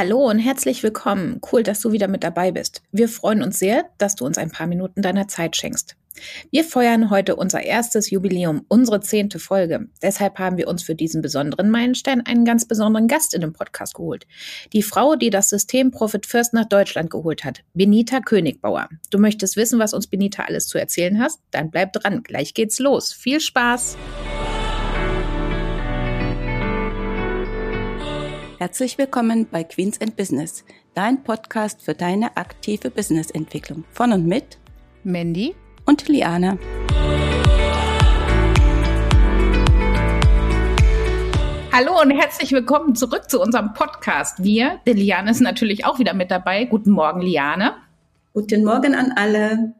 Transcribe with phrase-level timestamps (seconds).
[0.00, 1.42] Hallo und herzlich willkommen.
[1.52, 2.80] Cool, dass du wieder mit dabei bist.
[2.90, 5.94] Wir freuen uns sehr, dass du uns ein paar Minuten deiner Zeit schenkst.
[6.50, 9.88] Wir feiern heute unser erstes Jubiläum, unsere zehnte Folge.
[10.00, 13.92] Deshalb haben wir uns für diesen besonderen Meilenstein einen ganz besonderen Gast in den Podcast
[13.94, 14.26] geholt.
[14.72, 18.88] Die Frau, die das System Profit First nach Deutschland geholt hat, Benita Königbauer.
[19.10, 21.42] Du möchtest wissen, was uns Benita alles zu erzählen hast?
[21.50, 22.22] Dann bleib dran.
[22.22, 23.12] Gleich geht's los.
[23.12, 23.98] Viel Spaß!
[28.60, 33.84] Herzlich willkommen bei Queens and Business, dein Podcast für deine aktive Businessentwicklung.
[33.90, 34.58] Von und mit
[35.02, 35.54] Mandy
[35.86, 36.58] und Liana.
[41.72, 44.44] Hallo und herzlich willkommen zurück zu unserem Podcast.
[44.44, 46.66] Wir, der Liane ist natürlich auch wieder mit dabei.
[46.66, 47.76] Guten Morgen, Liane.
[48.34, 49.72] Guten Morgen an alle.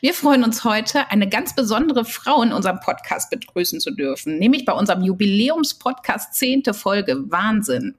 [0.00, 4.64] Wir freuen uns heute, eine ganz besondere Frau in unserem Podcast begrüßen zu dürfen, nämlich
[4.64, 7.96] bei unserem Jubiläumspodcast zehnte Folge Wahnsinn.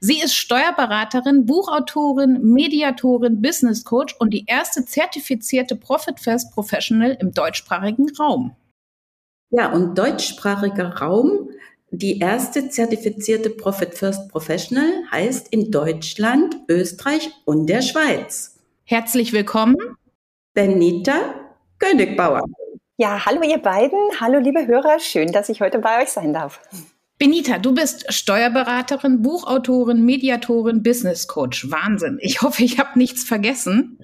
[0.00, 7.32] Sie ist Steuerberaterin, Buchautorin, Mediatorin, Business Coach und die erste zertifizierte Profit First Professional im
[7.32, 8.54] deutschsprachigen Raum.
[9.48, 11.48] Ja, und deutschsprachiger Raum
[11.92, 18.58] die erste zertifizierte Profit First Professional heißt in Deutschland, Österreich und der Schweiz.
[18.84, 19.76] Herzlich willkommen.
[20.52, 21.34] Benita
[21.78, 22.42] Königbauer.
[22.96, 23.98] Ja, hallo ihr beiden.
[24.20, 24.98] Hallo liebe Hörer.
[24.98, 26.60] Schön, dass ich heute bei euch sein darf.
[27.18, 31.70] Benita, du bist Steuerberaterin, Buchautorin, Mediatorin, Business Coach.
[31.70, 32.18] Wahnsinn.
[32.20, 34.00] Ich hoffe, ich habe nichts vergessen.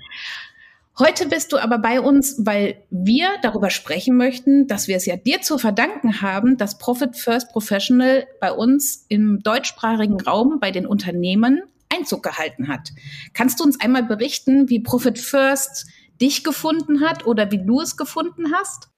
[1.01, 5.17] Heute bist du aber bei uns, weil wir darüber sprechen möchten, dass wir es ja
[5.17, 10.87] dir zu verdanken haben, dass Profit First Professional bei uns im deutschsprachigen Raum bei den
[10.87, 12.93] Unternehmen Einzug gehalten hat.
[13.35, 15.87] Kannst du uns einmal berichten, wie Profit First
[16.21, 18.89] dich gefunden hat oder wie du es gefunden hast?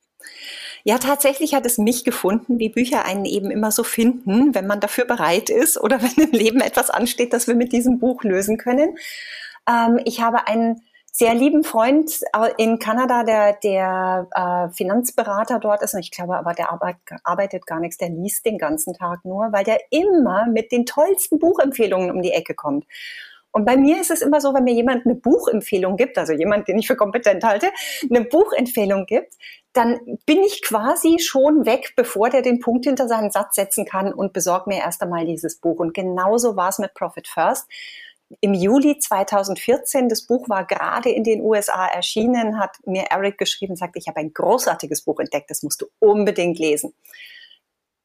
[0.84, 4.80] Ja, tatsächlich hat es mich gefunden, wie Bücher einen eben immer so finden, wenn man
[4.80, 8.56] dafür bereit ist oder wenn im Leben etwas ansteht, das wir mit diesem Buch lösen
[8.56, 8.96] können.
[9.68, 12.20] Ähm, ich habe einen sehr lieben Freund
[12.58, 15.94] in Kanada, der, der äh, Finanzberater dort ist.
[15.94, 19.50] Und ich glaube aber, der arbeit, arbeitet gar nichts, der liest den ganzen Tag nur,
[19.50, 22.84] weil der immer mit den tollsten Buchempfehlungen um die Ecke kommt.
[23.52, 26.68] Und bei mir ist es immer so, wenn mir jemand eine Buchempfehlung gibt, also jemand,
[26.68, 27.70] den ich für kompetent halte,
[28.08, 29.34] eine Buchempfehlung gibt,
[29.72, 34.12] dann bin ich quasi schon weg, bevor der den Punkt hinter seinen Satz setzen kann
[34.12, 35.78] und besorg mir erst einmal dieses Buch.
[35.78, 37.66] Und genauso war es mit Profit First.
[38.40, 43.74] Im Juli 2014, das Buch war gerade in den USA erschienen, hat mir Eric geschrieben,
[43.74, 46.92] sagt, ich habe ein großartiges Buch entdeckt, das musst du unbedingt lesen.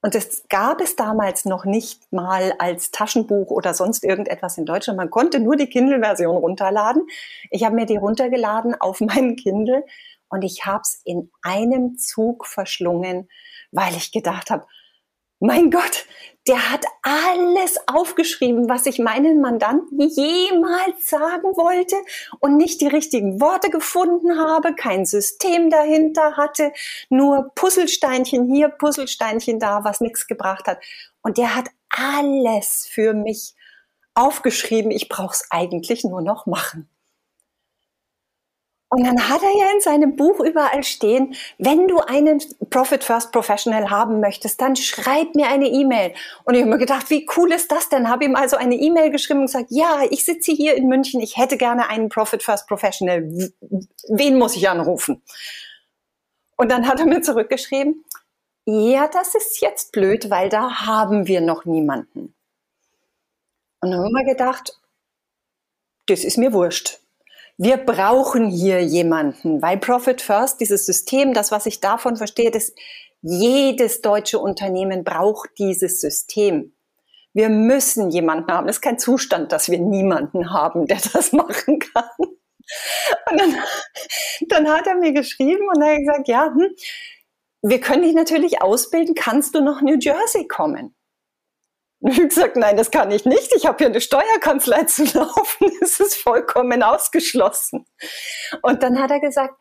[0.06, 4.97] Und das gab es damals noch nicht mal als Taschenbuch oder sonst irgendetwas in Deutschland.
[4.97, 7.08] Man konnte nur die Kindle-Version runterladen.
[7.52, 9.86] Ich habe mir die runtergeladen auf meinen Kindle
[10.28, 13.30] und ich habe es in einem Zug verschlungen,
[13.72, 14.66] weil ich gedacht habe,
[15.44, 16.06] mein Gott,
[16.48, 21.98] der hat alles aufgeschrieben, was ich meinen Mandanten jemals sagen wollte
[22.40, 26.72] und nicht die richtigen Worte gefunden habe, kein System dahinter hatte,
[27.09, 30.80] nur Puzzlesteinchen hier, Puzzlesteinchen da, was nichts gebracht hat.
[31.22, 33.54] Und der hat alles für mich
[34.14, 34.92] aufgeschrieben.
[34.92, 36.90] Ich brauche es eigentlich nur noch machen.
[38.94, 42.40] Und dann hat er ja in seinem Buch überall stehen, wenn du einen
[42.70, 46.14] Profit First Professional haben möchtest, dann schreib mir eine E-Mail.
[46.44, 48.08] Und ich habe mir gedacht, wie cool ist das denn?
[48.08, 51.38] Habe ihm also eine E-Mail geschrieben und gesagt, ja, ich sitze hier in München, ich
[51.38, 53.24] hätte gerne einen Profit First Professional.
[54.09, 55.24] Wen muss ich anrufen?
[56.56, 58.06] Und dann hat er mir zurückgeschrieben,
[58.66, 62.36] ja, das ist jetzt blöd, weil da haben wir noch niemanden.
[63.81, 64.80] Und dann haben wir gedacht,
[66.06, 67.03] das ist mir wurscht
[67.58, 72.78] wir brauchen hier jemanden, weil Profit First, dieses System, das, was ich davon verstehe, ist,
[73.22, 76.75] jedes deutsche Unternehmen braucht dieses System.
[77.34, 78.68] Wir müssen jemanden haben.
[78.68, 82.09] Es ist kein Zustand, dass wir niemanden haben, der das machen kann.
[83.30, 83.56] Und dann,
[84.50, 86.75] dann hat er mir geschrieben und er hat gesagt, ja, hm,
[87.62, 89.16] wir können dich natürlich ausbilden.
[89.16, 90.96] Kannst du nach New Jersey kommen?
[92.03, 93.53] Und ich habe gesagt, nein, das kann ich nicht.
[93.56, 95.72] Ich habe hier eine Steuerkanzlei zu laufen.
[95.80, 97.86] Das ist vollkommen ausgeschlossen.
[98.62, 99.56] Und dann hat er gesagt,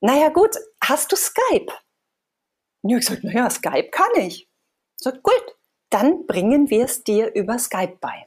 [0.00, 1.72] naja gut, hast du Skype?
[2.82, 4.48] Und ich habe gesagt, naja, Skype kann ich.
[4.96, 5.56] So, gut,
[5.88, 8.26] dann bringen wir es dir über Skype bei.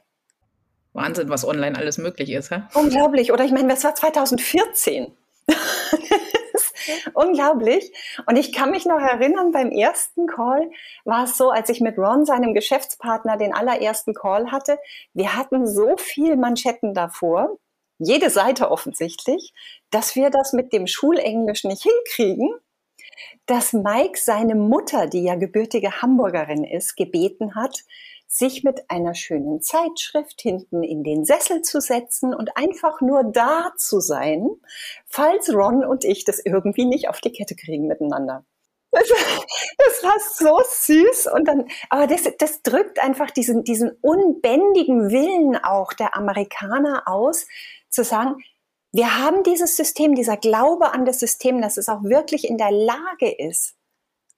[0.92, 2.50] Wahnsinn, was online alles möglich ist.
[2.50, 2.62] Hä?
[2.74, 3.30] Unglaublich.
[3.30, 5.16] Oder ich meine, das war 2014.
[7.14, 7.92] Unglaublich.
[8.26, 10.70] Und ich kann mich noch erinnern, beim ersten Call
[11.04, 14.78] war es so, als ich mit Ron, seinem Geschäftspartner, den allerersten Call hatte.
[15.14, 17.58] Wir hatten so viel Manschetten davor,
[17.98, 19.52] jede Seite offensichtlich,
[19.90, 22.50] dass wir das mit dem Schulenglisch nicht hinkriegen,
[23.46, 27.80] dass Mike seine Mutter, die ja gebürtige Hamburgerin ist, gebeten hat,
[28.32, 33.72] sich mit einer schönen Zeitschrift hinten in den Sessel zu setzen und einfach nur da
[33.76, 34.48] zu sein,
[35.04, 38.44] falls Ron und ich das irgendwie nicht auf die Kette kriegen miteinander.
[38.92, 39.08] Das,
[39.78, 45.56] das war so süß und dann, aber das, das drückt einfach diesen, diesen unbändigen Willen
[45.56, 47.46] auch der Amerikaner aus,
[47.88, 48.36] zu sagen,
[48.92, 52.72] wir haben dieses System, dieser Glaube an das System, dass es auch wirklich in der
[52.72, 53.76] Lage ist,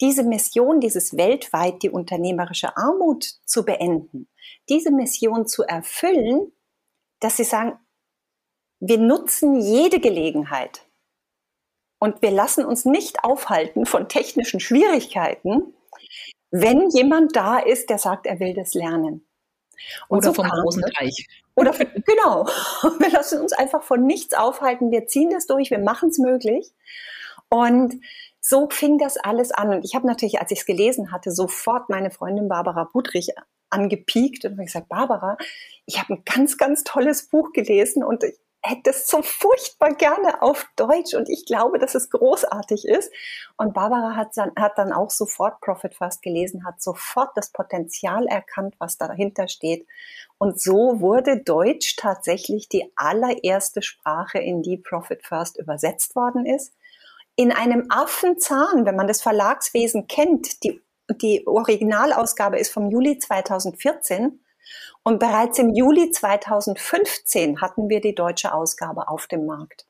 [0.03, 4.29] diese Mission, dieses weltweit die unternehmerische Armut zu beenden,
[4.69, 6.53] diese Mission zu erfüllen,
[7.21, 7.79] dass sie sagen,
[8.81, 10.85] wir nutzen jede Gelegenheit
[12.01, 15.73] und wir lassen uns nicht aufhalten von technischen Schwierigkeiten,
[16.51, 19.25] wenn jemand da ist, der sagt, er will das lernen.
[20.09, 21.29] Und oder so vom großen Teich.
[21.55, 22.47] Oder für, genau.
[22.99, 24.91] Wir lassen uns einfach von nichts aufhalten.
[24.91, 25.71] Wir ziehen das durch.
[25.71, 26.73] Wir machen es möglich.
[27.49, 28.01] Und
[28.45, 29.71] so fing das alles an.
[29.71, 33.31] Und ich habe natürlich, als ich es gelesen hatte, sofort meine Freundin Barbara Budrich
[33.71, 35.39] angepiekt und habe gesagt, Barbara,
[35.87, 38.35] ich habe ein ganz, ganz tolles Buch gelesen und ich
[38.65, 43.13] hätte es so furchtbar gerne auf Deutsch und ich glaube, dass es großartig ist.
[43.57, 48.27] Und Barbara hat dann, hat dann auch sofort Profit First gelesen, hat sofort das Potenzial
[48.27, 49.87] erkannt, was dahinter steht.
[50.39, 56.73] Und so wurde Deutsch tatsächlich die allererste Sprache, in die Profit First übersetzt worden ist
[57.37, 64.41] in einem Affenzahn, wenn man das Verlagswesen kennt, die, die Originalausgabe ist vom Juli 2014
[65.03, 69.87] und bereits im Juli 2015 hatten wir die deutsche Ausgabe auf dem Markt.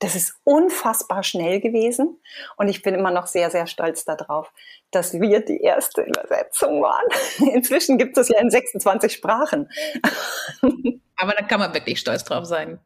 [0.00, 2.18] Das ist unfassbar schnell gewesen
[2.56, 4.52] und ich bin immer noch sehr, sehr stolz darauf,
[4.90, 7.06] dass wir die erste Übersetzung waren.
[7.54, 9.68] Inzwischen gibt es ja in 26 Sprachen.
[11.16, 12.80] Aber da kann man wirklich stolz drauf sein.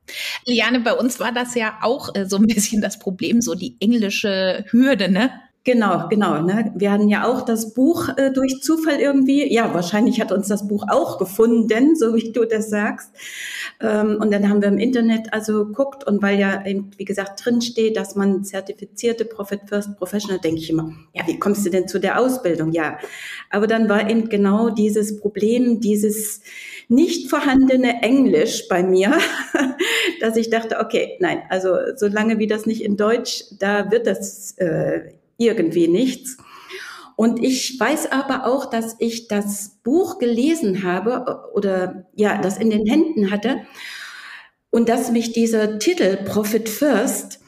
[0.44, 3.76] Liane, bei uns war das ja auch äh, so ein bisschen das Problem, so die
[3.81, 5.31] englische Hürde, ne?
[5.66, 6.43] Genau, genau.
[6.43, 6.72] Ne?
[6.76, 9.50] Wir hatten ja auch das Buch äh, durch Zufall irgendwie.
[9.50, 13.11] Ja, wahrscheinlich hat uns das Buch auch gefunden, so wie du das sagst.
[13.81, 17.43] Ähm, und dann haben wir im Internet also geguckt und weil ja eben, wie gesagt,
[17.43, 21.70] drin steht, dass man zertifizierte Profit First Professional, denke ich immer, ja, wie kommst du
[21.70, 22.72] denn zu der Ausbildung?
[22.72, 22.99] Ja,
[23.49, 26.43] aber dann war eben genau dieses Problem, dieses
[26.88, 29.17] nicht vorhandene Englisch bei mir,
[30.20, 34.52] dass ich dachte, okay, nein, also solange wie das nicht in Deutsch, da wird das
[34.58, 35.14] äh,
[35.44, 36.37] irgendwie nichts.
[37.17, 42.70] Und ich weiß aber auch, dass ich das Buch gelesen habe oder ja, das in
[42.70, 43.61] den Händen hatte
[44.70, 47.38] und dass mich dieser Titel Profit First,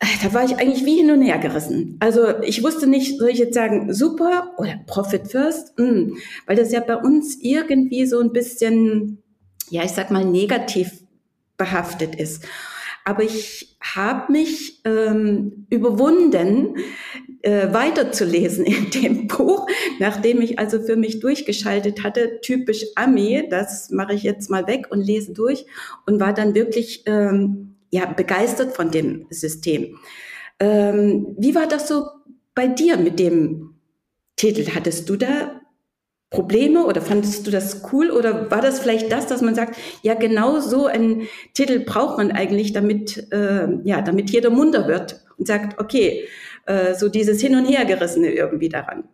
[0.00, 1.96] äh, da war ich eigentlich wie hin und her gerissen.
[2.00, 6.16] Also ich wusste nicht, soll ich jetzt sagen super oder Profit First, mm,
[6.46, 9.22] weil das ja bei uns irgendwie so ein bisschen,
[9.70, 10.90] ja, ich sag mal negativ
[11.56, 12.44] behaftet ist.
[13.04, 16.76] Aber ich habe mich ähm, überwunden,
[17.42, 19.66] äh, weiterzulesen in dem Buch,
[19.98, 24.86] nachdem ich also für mich durchgeschaltet hatte, typisch Ami, das mache ich jetzt mal weg
[24.90, 25.66] und lese durch
[26.06, 29.98] und war dann wirklich ähm, ja, begeistert von dem System.
[30.60, 32.06] Ähm, wie war das so
[32.54, 33.74] bei dir mit dem
[34.36, 34.74] Titel?
[34.74, 35.60] Hattest du da
[36.30, 40.14] Probleme oder fandest du das cool oder war das vielleicht das, dass man sagt, ja
[40.14, 45.46] genau so einen Titel braucht man eigentlich, damit äh, ja damit jeder munter wird und
[45.46, 46.26] sagt, okay,
[46.66, 49.08] äh, so dieses Hin und Hergerissene irgendwie daran.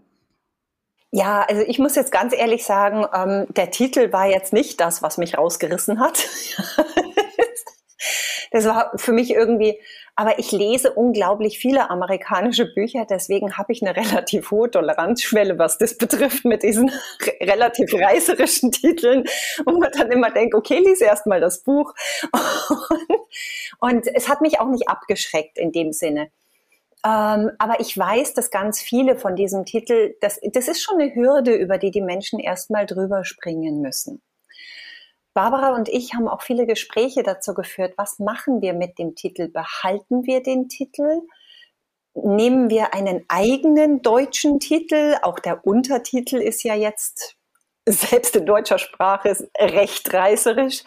[1.11, 5.03] Ja, also ich muss jetzt ganz ehrlich sagen, ähm, der Titel war jetzt nicht das,
[5.03, 6.27] was mich rausgerissen hat.
[8.53, 9.81] das war für mich irgendwie,
[10.17, 15.79] aber ich lese unglaublich viele amerikanische Bücher, deswegen habe ich eine relativ hohe Toleranzschwelle, was
[15.79, 16.91] das betrifft, mit diesen
[17.41, 19.25] relativ reißerischen Titeln,
[19.65, 21.95] wo man dann immer denkt, okay, lies erst mal das Buch.
[22.33, 23.17] Und,
[23.81, 26.31] und es hat mich auch nicht abgeschreckt in dem Sinne.
[27.09, 31.15] Ähm, aber ich weiß, dass ganz viele von diesem Titel, das, das ist schon eine
[31.15, 34.21] Hürde, über die die Menschen erstmal drüber springen müssen.
[35.33, 39.49] Barbara und ich haben auch viele Gespräche dazu geführt, was machen wir mit dem Titel?
[39.49, 41.23] Behalten wir den Titel?
[42.15, 45.17] Nehmen wir einen eigenen deutschen Titel?
[45.23, 47.37] Auch der Untertitel ist ja jetzt
[47.87, 50.83] selbst in deutscher Sprache recht reißerisch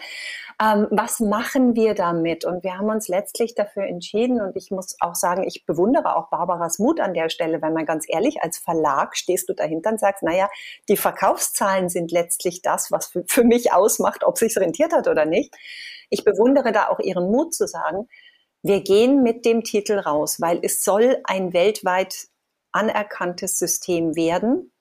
[0.62, 2.46] ähm, was machen wir damit?
[2.46, 6.30] Und wir haben uns letztlich dafür entschieden und ich muss auch sagen, ich bewundere auch
[6.30, 10.00] Barbaras Mut an der Stelle, wenn man ganz ehrlich, als Verlag stehst du dahinter und
[10.00, 10.50] sagst, naja,
[10.88, 15.26] die Verkaufszahlen sind letztlich das, was für, für mich ausmacht, ob sich rentiert hat oder
[15.26, 15.56] nicht.
[16.12, 18.08] Ich bewundere da auch ihren Mut zu sagen,
[18.62, 22.28] wir gehen mit dem Titel raus, weil es soll ein weltweit
[22.72, 24.72] anerkanntes System werden.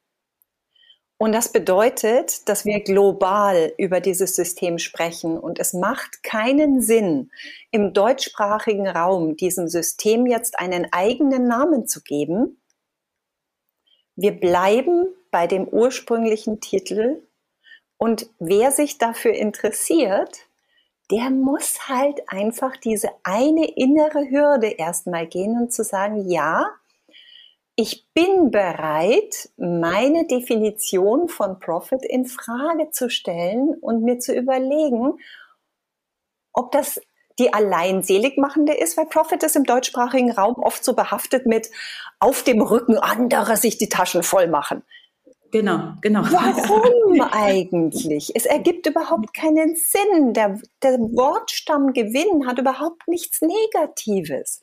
[1.23, 5.39] Und das bedeutet, dass wir global über dieses System sprechen.
[5.39, 7.31] Und es macht keinen Sinn,
[7.71, 12.63] im deutschsprachigen Raum diesem System jetzt einen eigenen Namen zu geben.
[14.17, 17.23] Wir bleiben bei dem ursprünglichen Titel
[17.99, 20.47] Und wer sich dafür interessiert,
[21.11, 26.80] der muss halt einfach diese eine innere Hürde erstmal gehen und zu sagen, ja,
[27.81, 35.15] ich bin bereit, meine Definition von Profit in Frage zu stellen und mir zu überlegen,
[36.53, 37.01] ob das
[37.39, 41.71] die allein seligmachende ist, weil Profit ist im deutschsprachigen Raum oft so behaftet mit
[42.19, 44.83] auf dem Rücken anderer sich die Taschen voll machen.
[45.51, 46.21] Genau, genau.
[46.25, 48.37] Warum eigentlich?
[48.37, 50.35] Es ergibt überhaupt keinen Sinn.
[50.35, 54.63] Der, der Wortstamm Gewinn hat überhaupt nichts Negatives.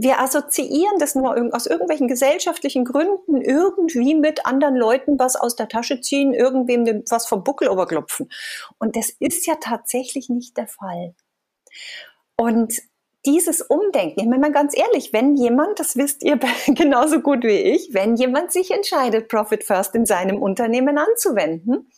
[0.00, 5.66] Wir assoziieren das nur aus irgendwelchen gesellschaftlichen Gründen irgendwie mit anderen Leuten was aus der
[5.66, 8.30] Tasche ziehen, irgendwem was vom Buckel überklopfen.
[8.78, 11.16] Und das ist ja tatsächlich nicht der Fall.
[12.36, 12.74] Und
[13.26, 16.38] dieses Umdenken, ich meine mal ganz ehrlich, wenn jemand, das wisst ihr
[16.68, 21.90] genauso gut wie ich, wenn jemand sich entscheidet, Profit First in seinem Unternehmen anzuwenden,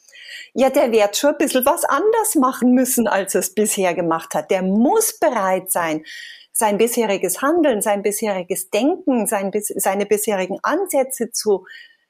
[0.54, 4.35] ja, der wird schon ein bisschen was anders machen müssen, als er es bisher gemacht
[4.35, 4.50] hat.
[4.50, 6.04] Der muss bereit sein,
[6.52, 11.66] sein bisheriges Handeln, sein bisheriges Denken, sein, seine bisherigen Ansätze zu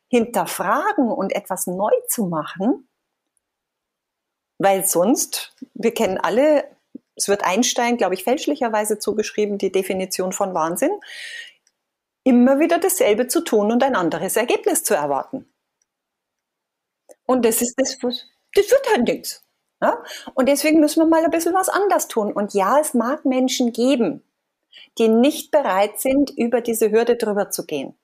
[0.08, 2.88] hinterfragen und etwas neu zu machen.
[4.58, 6.64] Weil sonst, wir kennen alle
[7.20, 10.92] es wird Einstein, glaube ich, fälschlicherweise zugeschrieben, die Definition von Wahnsinn,
[12.24, 15.46] immer wieder dasselbe zu tun und ein anderes Ergebnis zu erwarten.
[17.26, 19.44] Und das ist das, das wird halt nichts.
[19.82, 20.02] Ja?
[20.34, 22.32] Und deswegen müssen wir mal ein bisschen was anders tun.
[22.32, 24.22] Und ja, es mag Menschen geben,
[24.98, 27.94] die nicht bereit sind, über diese Hürde drüber zu gehen.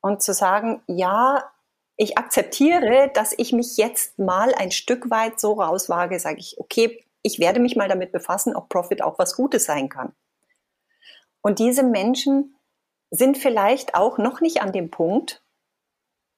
[0.00, 1.50] Und zu sagen, ja,
[1.96, 7.04] ich akzeptiere, dass ich mich jetzt mal ein Stück weit so rauswage, sage ich, okay,
[7.22, 10.12] ich werde mich mal damit befassen, ob Profit auch was Gutes sein kann.
[11.40, 12.56] Und diese Menschen
[13.10, 15.42] sind vielleicht auch noch nicht an dem Punkt,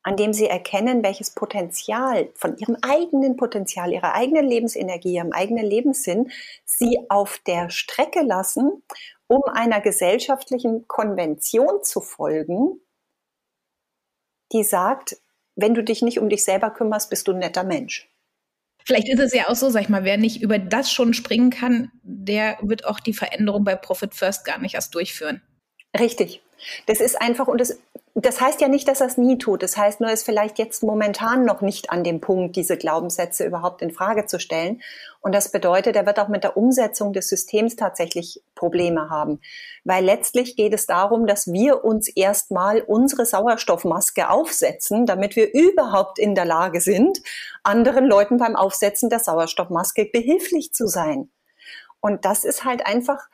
[0.02, 5.66] an dem sie erkennen, welches Potenzial von ihrem eigenen Potenzial, ihrer eigenen Lebensenergie, ihrem eigenen
[5.66, 6.30] Lebenssinn
[6.64, 8.82] sie auf der Strecke lassen,
[9.28, 12.80] um einer gesellschaftlichen Konvention zu folgen,
[14.52, 15.16] die sagt,
[15.54, 18.10] wenn du dich nicht um dich selber kümmerst, bist du ein netter Mensch.
[18.84, 21.50] Vielleicht ist es ja auch so, sag ich mal, wer nicht über das schon springen
[21.50, 25.42] kann, der wird auch die Veränderung bei Profit First gar nicht erst durchführen.
[25.98, 26.42] Richtig.
[26.86, 27.78] Das ist einfach, und das,
[28.24, 29.62] das heißt ja nicht, dass er es nie tut.
[29.62, 33.82] Das heißt nur, ist vielleicht jetzt momentan noch nicht an dem Punkt, diese Glaubenssätze überhaupt
[33.82, 34.80] in Frage zu stellen.
[35.20, 39.40] Und das bedeutet, er wird auch mit der Umsetzung des Systems tatsächlich Probleme haben.
[39.84, 46.18] Weil letztlich geht es darum, dass wir uns erstmal unsere Sauerstoffmaske aufsetzen, damit wir überhaupt
[46.18, 47.20] in der Lage sind,
[47.62, 51.30] anderen Leuten beim Aufsetzen der Sauerstoffmaske behilflich zu sein.
[52.00, 53.28] Und das ist halt einfach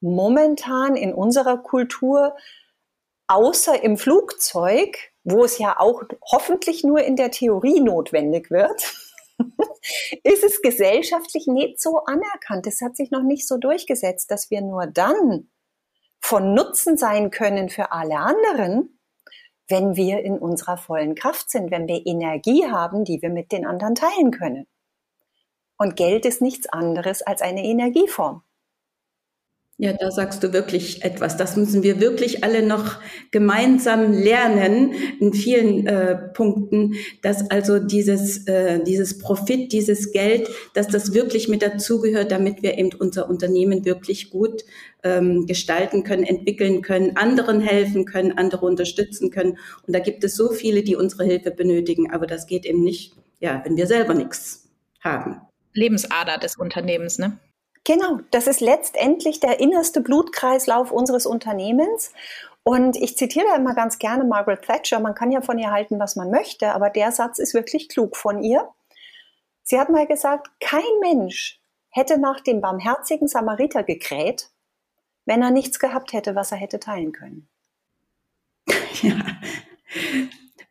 [0.00, 2.36] momentan in unserer Kultur,
[3.28, 8.82] außer im Flugzeug, wo es ja auch hoffentlich nur in der Theorie notwendig wird,
[10.24, 12.66] ist es gesellschaftlich nicht so anerkannt.
[12.66, 15.50] Es hat sich noch nicht so durchgesetzt, dass wir nur dann
[16.20, 18.98] von Nutzen sein können für alle anderen,
[19.68, 23.66] wenn wir in unserer vollen Kraft sind, wenn wir Energie haben, die wir mit den
[23.66, 24.66] anderen teilen können.
[25.76, 28.42] Und Geld ist nichts anderes als eine Energieform.
[29.80, 31.36] Ja, da sagst du wirklich etwas.
[31.36, 32.96] Das müssen wir wirklich alle noch
[33.30, 40.88] gemeinsam lernen in vielen äh, Punkten, dass also dieses, äh, dieses Profit, dieses Geld, dass
[40.88, 44.64] das wirklich mit dazugehört, damit wir eben unser Unternehmen wirklich gut
[45.04, 49.58] ähm, gestalten können, entwickeln können, anderen helfen können, andere unterstützen können.
[49.86, 53.14] Und da gibt es so viele, die unsere Hilfe benötigen, aber das geht eben nicht,
[53.38, 54.68] ja, wenn wir selber nichts
[54.98, 55.40] haben.
[55.72, 57.38] Lebensader des Unternehmens, ne?
[57.84, 62.12] Genau, das ist letztendlich der innerste Blutkreislauf unseres Unternehmens.
[62.62, 65.00] Und ich zitiere da immer ganz gerne Margaret Thatcher.
[65.00, 68.16] Man kann ja von ihr halten, was man möchte, aber der Satz ist wirklich klug
[68.16, 68.68] von ihr.
[69.62, 74.50] Sie hat mal gesagt, kein Mensch hätte nach dem barmherzigen Samariter gekräht,
[75.24, 77.48] wenn er nichts gehabt hätte, was er hätte teilen können.
[79.02, 79.14] Ja.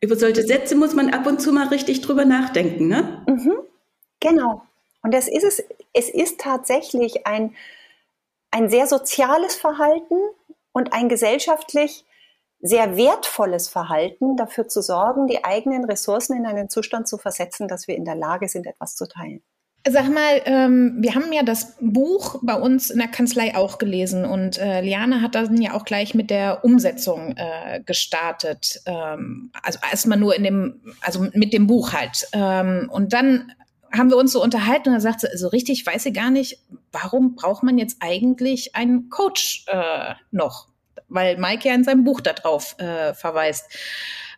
[0.01, 3.23] Über solche Sätze muss man ab und zu mal richtig drüber nachdenken, ne?
[3.25, 3.53] Mhm.
[4.19, 4.66] Genau.
[5.07, 7.55] Und das ist es, es ist tatsächlich ein,
[8.51, 10.15] ein sehr soziales Verhalten
[10.73, 12.03] und ein gesellschaftlich
[12.59, 17.87] sehr wertvolles Verhalten, dafür zu sorgen, die eigenen Ressourcen in einen Zustand zu versetzen, dass
[17.87, 19.41] wir in der Lage sind, etwas zu teilen.
[19.87, 24.25] Sag mal, ähm, wir haben ja das Buch bei uns in der Kanzlei auch gelesen
[24.25, 28.81] und äh, Liane hat dann ja auch gleich mit der Umsetzung äh, gestartet.
[28.85, 32.27] Ähm, also erstmal nur in dem, also mit dem Buch halt.
[32.33, 33.53] Ähm, und dann
[33.97, 36.59] haben wir uns so unterhalten und er sagte, so richtig weiß sie gar nicht,
[36.91, 40.67] warum braucht man jetzt eigentlich einen Coach äh, noch?
[41.09, 43.65] Weil Mike ja in seinem Buch darauf äh, verweist.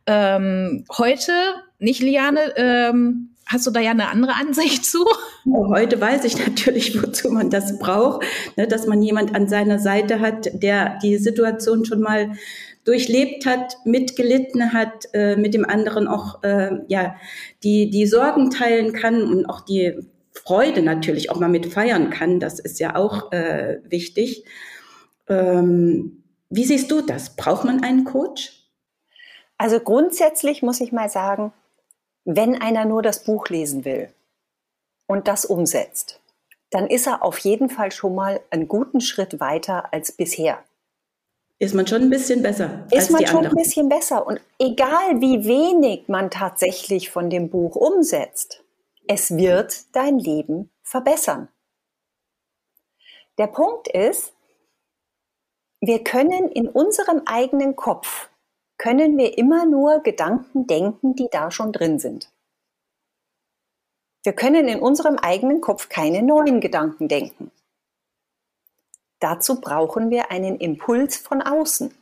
[0.06, 1.32] Ähm, heute,
[1.80, 5.06] nicht Liane, ähm, hast du da ja eine andere Ansicht zu?
[5.46, 8.26] Heute weiß ich natürlich, wozu man das braucht,
[8.56, 12.32] ne, dass man jemand an seiner Seite hat, der die Situation schon mal
[12.86, 17.16] durchlebt hat, mitgelitten hat, äh, mit dem anderen auch äh, ja
[17.64, 20.00] die die Sorgen teilen kann und auch die
[20.32, 22.40] Freude natürlich auch mal mit feiern kann.
[22.40, 24.46] Das ist ja auch äh, wichtig.
[25.28, 27.36] Ähm, wie siehst du das?
[27.36, 28.60] Braucht man einen Coach?
[29.58, 31.52] Also grundsätzlich muss ich mal sagen,
[32.26, 34.10] wenn einer nur das Buch lesen will
[35.06, 36.22] und das umsetzt,
[36.70, 40.64] dann ist er auf jeden Fall schon mal einen guten Schritt weiter als bisher.
[41.62, 42.88] Ist man schon ein bisschen besser.
[42.90, 43.58] Ist man schon anderen.
[43.58, 44.26] ein bisschen besser.
[44.26, 48.64] Und egal wie wenig man tatsächlich von dem Buch umsetzt,
[49.08, 51.50] es wird dein Leben verbessern.
[53.38, 54.34] Der Punkt ist,
[55.82, 58.30] wir können in unserem eigenen Kopf,
[58.78, 62.32] können wir immer nur Gedanken denken, die da schon drin sind.
[64.24, 67.52] Wir können in unserem eigenen Kopf keine neuen Gedanken denken.
[69.20, 71.94] Dazu brauchen wir einen Impuls von außen.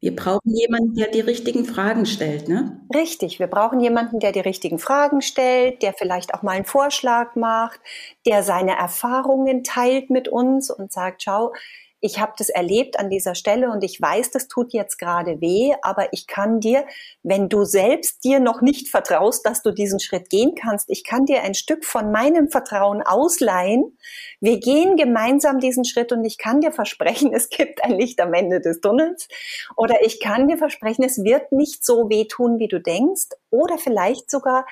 [0.00, 2.80] Wir brauchen jemanden, der die richtigen Fragen stellt, ne?
[2.94, 7.34] Richtig, wir brauchen jemanden, der die richtigen Fragen stellt, der vielleicht auch mal einen Vorschlag
[7.34, 7.80] macht,
[8.24, 11.52] der seine Erfahrungen teilt mit uns und sagt, schau,
[12.00, 15.74] ich habe das erlebt an dieser Stelle und ich weiß, das tut jetzt gerade weh,
[15.82, 16.86] aber ich kann dir,
[17.22, 21.26] wenn du selbst dir noch nicht vertraust, dass du diesen Schritt gehen kannst, ich kann
[21.26, 23.98] dir ein Stück von meinem Vertrauen ausleihen.
[24.40, 28.32] Wir gehen gemeinsam diesen Schritt und ich kann dir versprechen, es gibt ein Licht am
[28.32, 29.28] Ende des Tunnels
[29.76, 34.30] oder ich kann dir versprechen, es wird nicht so wehtun, wie du denkst oder vielleicht
[34.30, 34.66] sogar,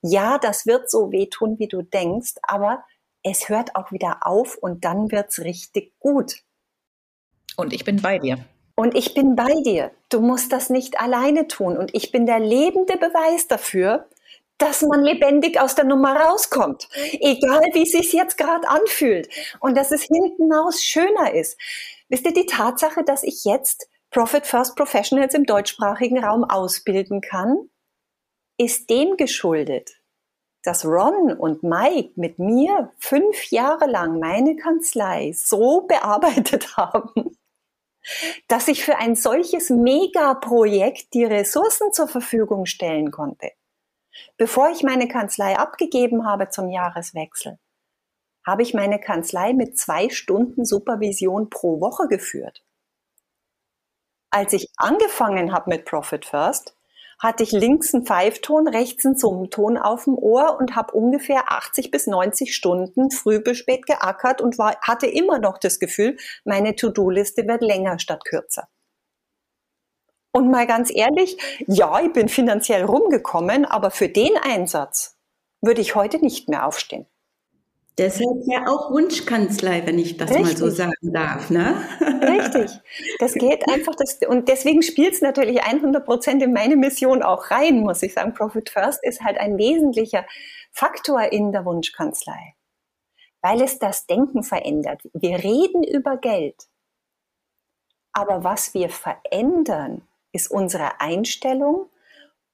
[0.00, 2.84] ja, das wird so wehtun, wie du denkst, aber
[3.24, 6.44] es hört auch wieder auf und dann wird's richtig gut.
[7.58, 8.38] Und ich bin bei dir.
[8.76, 9.90] Und ich bin bei dir.
[10.08, 11.76] Du musst das nicht alleine tun.
[11.76, 14.08] Und ich bin der lebende Beweis dafür,
[14.58, 16.88] dass man lebendig aus der Nummer rauskommt.
[16.94, 19.28] Egal wie es sich jetzt gerade anfühlt.
[19.58, 21.58] Und dass es hinten raus schöner ist.
[22.08, 27.68] Wisst ihr, die Tatsache, dass ich jetzt Profit First Professionals im deutschsprachigen Raum ausbilden kann,
[28.56, 30.00] ist dem geschuldet,
[30.62, 37.36] dass Ron und Mike mit mir fünf Jahre lang meine Kanzlei so bearbeitet haben,
[38.48, 43.52] dass ich für ein solches Megaprojekt die Ressourcen zur Verfügung stellen konnte.
[44.36, 47.58] Bevor ich meine Kanzlei abgegeben habe zum Jahreswechsel,
[48.46, 52.64] habe ich meine Kanzlei mit zwei Stunden Supervision pro Woche geführt.
[54.30, 56.77] Als ich angefangen habe mit Profit First,
[57.18, 61.90] hatte ich links einen Pfeifton, rechts einen Summton auf dem Ohr und habe ungefähr 80
[61.90, 66.76] bis 90 Stunden früh bis spät geackert und war, hatte immer noch das Gefühl, meine
[66.76, 68.68] To-Do-Liste wird länger statt kürzer.
[70.32, 75.18] Und mal ganz ehrlich, ja, ich bin finanziell rumgekommen, aber für den Einsatz
[75.60, 77.06] würde ich heute nicht mehr aufstehen.
[77.98, 80.46] Deshalb ja auch Wunschkanzlei, wenn ich das Richtig.
[80.46, 81.50] mal so sagen darf.
[81.50, 81.74] Ne?
[82.22, 82.80] Richtig.
[83.18, 83.96] Das geht einfach.
[83.96, 88.14] Das, und deswegen spielt es natürlich 100 Prozent in meine Mission auch rein, muss ich
[88.14, 88.34] sagen.
[88.34, 90.24] Profit First ist halt ein wesentlicher
[90.70, 92.54] Faktor in der Wunschkanzlei,
[93.42, 95.02] weil es das Denken verändert.
[95.12, 96.68] Wir reden über Geld.
[98.12, 101.88] Aber was wir verändern, ist unsere Einstellung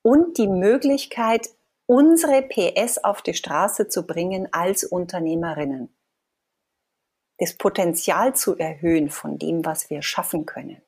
[0.02, 1.50] und die Möglichkeit,
[1.86, 5.94] unsere PS auf die Straße zu bringen als Unternehmerinnen.
[7.38, 10.80] Das Potenzial zu erhöhen von dem, was wir schaffen können.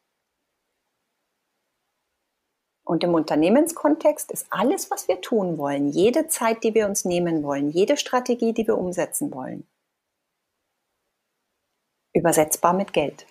[2.85, 7.43] Und im Unternehmenskontext ist alles, was wir tun wollen, jede Zeit, die wir uns nehmen
[7.43, 9.67] wollen, jede Strategie, die wir umsetzen wollen,
[12.15, 13.27] übersetzbar mit Geld.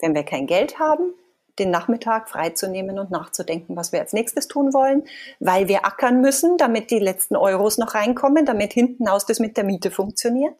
[0.00, 1.14] Wenn wir kein Geld haben,
[1.58, 5.04] den Nachmittag freizunehmen und nachzudenken, was wir als nächstes tun wollen,
[5.38, 9.56] weil wir ackern müssen, damit die letzten Euros noch reinkommen, damit hinten aus das mit
[9.56, 10.54] der Miete funktioniert,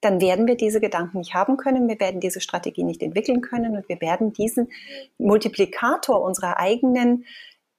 [0.00, 3.76] dann werden wir diese Gedanken nicht haben können, wir werden diese Strategie nicht entwickeln können
[3.76, 4.70] und wir werden diesen
[5.18, 7.24] Multiplikator unserer eigenen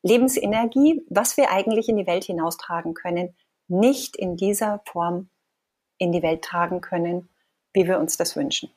[0.02, 3.36] Lebensenergie, was wir eigentlich in die Welt hinaustragen können,
[3.68, 5.30] nicht in dieser Form
[5.98, 7.30] in die Welt tragen können,
[7.74, 8.70] wie wir uns das wünschen.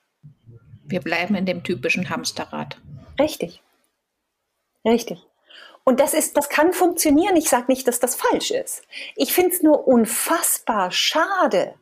[0.84, 2.80] Wir bleiben in dem typischen Hamsterrad.
[3.18, 3.62] Richtig.
[4.84, 5.26] Richtig.
[5.84, 7.36] Und das ist, das kann funktionieren.
[7.36, 8.82] Ich sage nicht, dass das falsch ist.
[9.16, 11.74] Ich finde es nur unfassbar schade,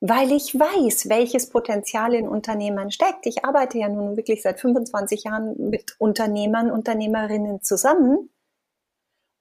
[0.00, 3.26] weil ich weiß, welches Potenzial in Unternehmern steckt.
[3.26, 8.30] Ich arbeite ja nun wirklich seit 25 Jahren mit Unternehmern, Unternehmerinnen zusammen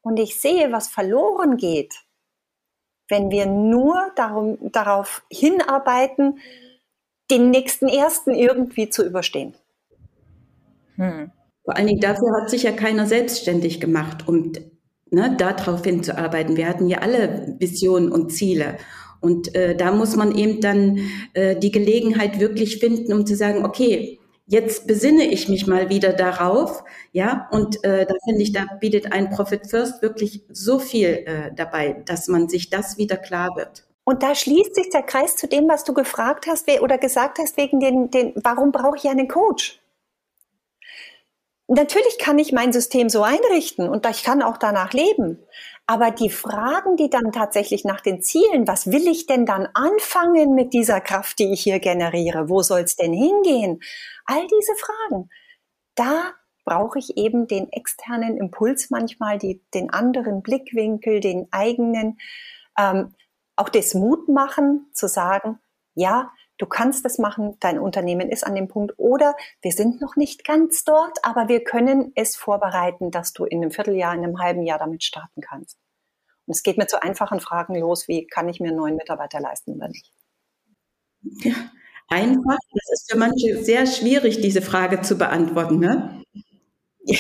[0.04, 1.96] und ich sehe, was verloren geht,
[3.08, 6.40] wenn wir nur darum, darauf hinarbeiten,
[7.32, 9.56] den nächsten ersten irgendwie zu überstehen.
[11.04, 11.32] Hm.
[11.66, 14.52] Vor allen Dingen dafür hat sich ja keiner selbstständig gemacht, um
[15.12, 16.58] ne, darauf hinzuarbeiten.
[16.58, 18.78] Wir hatten ja alle Visionen und Ziele.
[19.22, 21.00] Und äh, da muss man eben dann
[21.34, 26.12] äh, die Gelegenheit wirklich finden, um zu sagen, okay, jetzt besinne ich mich mal wieder
[26.12, 31.24] darauf, ja, und äh, da finde ich, da bietet ein Profit First wirklich so viel
[31.26, 33.86] äh, dabei, dass man sich das wieder klar wird.
[34.04, 37.56] Und da schließt sich der Kreis zu dem, was du gefragt hast oder gesagt hast,
[37.56, 39.80] wegen den, den warum brauche ich einen Coach?
[41.68, 45.40] Natürlich kann ich mein System so einrichten und ich kann auch danach leben.
[45.86, 50.56] Aber die Fragen, die dann tatsächlich nach den Zielen, was will ich denn dann anfangen
[50.56, 52.50] mit dieser Kraft, die ich hier generiere?
[52.50, 53.82] Wo soll es denn hingehen?
[54.26, 55.30] All diese Fragen,
[55.96, 56.34] da
[56.66, 62.18] brauche ich eben den externen Impuls manchmal, die, den anderen Blickwinkel, den eigenen,
[62.78, 63.14] ähm,
[63.56, 65.60] auch das Mut machen, zu sagen,
[65.96, 70.16] ja, du kannst das machen, dein Unternehmen ist an dem Punkt oder wir sind noch
[70.16, 74.40] nicht ganz dort, aber wir können es vorbereiten, dass du in einem Vierteljahr, in einem
[74.40, 75.78] halben Jahr damit starten kannst.
[76.46, 79.40] Und es geht mit so einfachen Fragen los, wie kann ich mir einen neuen Mitarbeiter
[79.40, 80.12] leisten oder nicht?
[81.22, 81.56] Ja,
[82.10, 82.58] einfach.
[82.74, 85.80] Das ist für manche sehr schwierig, diese Frage zu beantworten.
[85.80, 86.24] Ne?
[87.06, 87.20] Ja.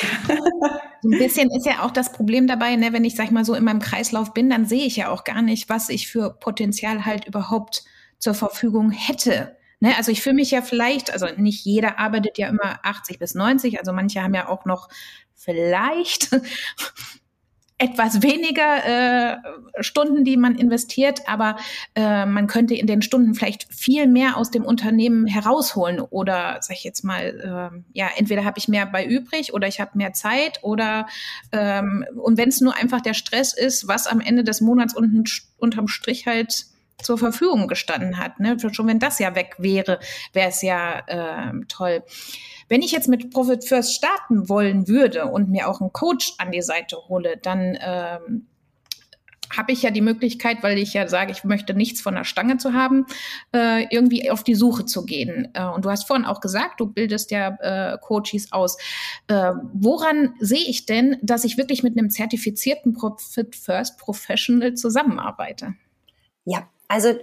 [1.04, 3.54] Ein bisschen ist ja auch das Problem dabei, ne, wenn ich, sag ich mal, so
[3.54, 7.06] in meinem Kreislauf bin, dann sehe ich ja auch gar nicht, was ich für Potenzial
[7.06, 7.84] halt überhaupt
[8.24, 9.58] zur Verfügung hätte.
[9.82, 13.36] Ne, also ich fühle mich ja vielleicht, also nicht jeder arbeitet ja immer 80 bis
[13.36, 14.88] 90, also manche haben ja auch noch
[15.36, 16.30] vielleicht
[17.78, 19.38] etwas weniger äh,
[19.84, 21.58] Stunden, die man investiert, aber
[21.96, 26.78] äh, man könnte in den Stunden vielleicht viel mehr aus dem Unternehmen herausholen oder sag
[26.78, 30.14] ich jetzt mal, äh, ja, entweder habe ich mehr bei übrig oder ich habe mehr
[30.14, 31.08] Zeit oder
[31.52, 35.26] ähm, und wenn es nur einfach der Stress ist, was am Ende des Monats unten
[35.58, 36.68] unterm Strich halt
[37.02, 38.40] zur Verfügung gestanden hat.
[38.40, 38.58] Ne?
[38.72, 40.00] Schon wenn das ja weg wäre,
[40.32, 42.04] wäre es ja äh, toll.
[42.70, 46.52] Wenn ich jetzt mit Profit First starten wollen würde und mir auch einen Coach an
[46.52, 48.48] die Seite hole, dann ähm,
[49.56, 52.58] habe ich ja die Möglichkeit, weil ich ja sage, ich möchte nichts von der Stange
[52.58, 53.06] zu haben,
[53.54, 55.50] äh, irgendwie auf die Suche zu gehen.
[55.54, 58.78] Äh, und du hast vorhin auch gesagt, du bildest ja äh, Coaches aus.
[59.28, 65.76] Äh, woran sehe ich denn, dass ich wirklich mit einem zertifizierten Profit First Professional zusammenarbeite?
[66.46, 67.16] Ja, also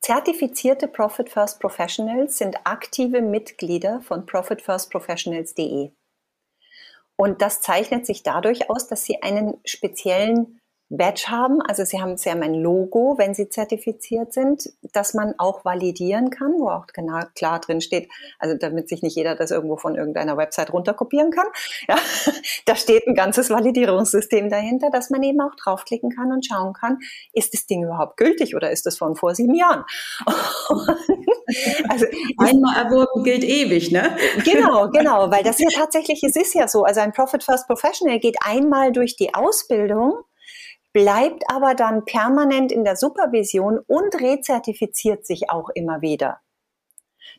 [0.00, 5.92] zertifizierte Profit First Professionals sind aktive Mitglieder von profitfirstprofessionals.de.
[7.14, 10.60] Und das zeichnet sich dadurch aus, dass sie einen speziellen
[10.96, 11.60] Badge haben.
[11.62, 16.30] Also sie haben, sie haben ein Logo, wenn sie zertifiziert sind, das man auch validieren
[16.30, 19.96] kann, wo auch genau klar drin steht, also damit sich nicht jeder das irgendwo von
[19.96, 21.46] irgendeiner Website runterkopieren kann.
[21.88, 21.96] Ja,
[22.66, 26.98] da steht ein ganzes Validierungssystem dahinter, dass man eben auch draufklicken kann und schauen kann,
[27.32, 29.84] ist das Ding überhaupt gültig oder ist das von vor sieben Jahren?
[31.88, 32.06] also
[32.38, 34.16] einmal erworben gilt ewig, ne?
[34.44, 36.84] Genau, genau, weil das ja tatsächlich, es ist ja so.
[36.84, 40.22] Also ein Profit First Professional geht einmal durch die Ausbildung
[40.92, 46.40] bleibt aber dann permanent in der Supervision und rezertifiziert sich auch immer wieder.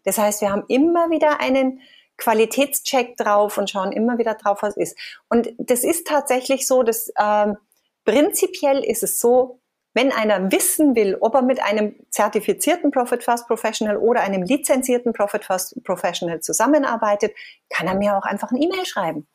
[0.03, 1.81] Das heißt, wir haben immer wieder einen
[2.17, 4.97] Qualitätscheck drauf und schauen immer wieder drauf, was ist.
[5.29, 7.57] Und das ist tatsächlich so, dass ähm,
[8.05, 9.59] prinzipiell ist es so,
[9.93, 15.13] wenn einer wissen will, ob er mit einem zertifizierten Profit First Professional oder einem lizenzierten
[15.13, 17.33] Profit First Professional zusammenarbeitet,
[17.69, 19.27] kann er mir auch einfach ein E-Mail schreiben.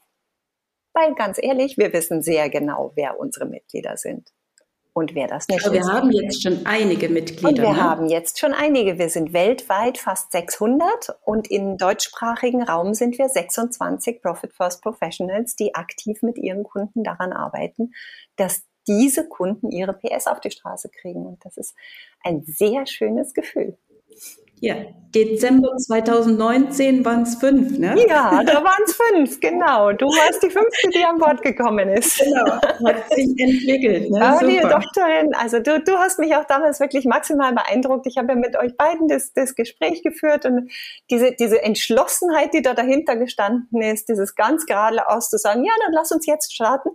[0.92, 4.32] Weil ganz ehrlich, wir wissen sehr genau, wer unsere Mitglieder sind.
[4.98, 7.48] Und wer das nicht Aber wir haben jetzt schon einige Mitglieder.
[7.48, 7.80] Und wir ne?
[7.80, 8.98] haben jetzt schon einige.
[8.98, 15.54] Wir sind weltweit fast 600 und im deutschsprachigen Raum sind wir 26 Profit First Professionals,
[15.54, 17.92] die aktiv mit ihren Kunden daran arbeiten,
[18.34, 21.26] dass diese Kunden ihre PS auf die Straße kriegen.
[21.26, 21.76] Und das ist
[22.24, 23.78] ein sehr schönes Gefühl.
[24.60, 24.76] Ja,
[25.14, 27.96] Dezember 2019 waren es fünf, ne?
[28.08, 29.92] Ja, da waren es fünf, genau.
[29.92, 32.18] Du warst die fünfte, die an Bord gekommen ist.
[32.18, 34.10] Genau, hat sich entwickelt.
[34.10, 34.20] Ne?
[34.20, 38.06] Aber die Doktorin, also du, du hast mich auch damals wirklich maximal beeindruckt.
[38.06, 40.70] Ich habe ja mit euch beiden das, das Gespräch geführt und
[41.10, 45.72] diese, diese Entschlossenheit, die da dahinter gestanden ist, dieses ganz gerade aus zu sagen, ja,
[45.84, 46.90] dann lass uns jetzt starten.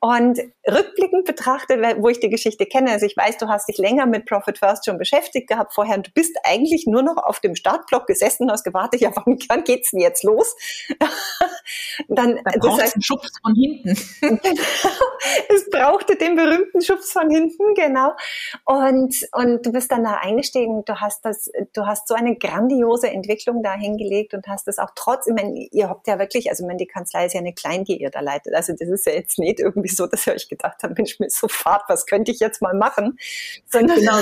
[0.00, 4.06] Und rückblickend betrachtet, wo ich die Geschichte kenne, also ich weiß, du hast dich länger
[4.06, 7.54] mit Profit First schon beschäftigt gehabt vorher und du bist eigentlich nur noch auf dem
[7.54, 10.56] Startblock gesessen und hast gewartet, ja, wann, wann geht's denn jetzt los?
[12.08, 13.90] Dann, da das heißt, einen Schubs von hinten.
[15.48, 18.12] es brauchte den berühmten Schubs von hinten, genau.
[18.64, 23.10] Und, und du bist dann da eingestiegen, du hast das, du hast so eine grandiose
[23.10, 26.64] Entwicklung da hingelegt und hast das auch trotz, ich meine, ihr habt ja wirklich, also
[26.64, 28.54] ich meine, die Kanzlei ist ja eine Klein-G, ihr da leitet.
[28.54, 31.26] Also das ist ja jetzt nicht irgendwie so, dass ihr euch gedacht habt, Mensch, mir
[31.26, 33.18] ist so fad, was könnte ich jetzt mal machen?
[33.68, 34.18] Sondern genau,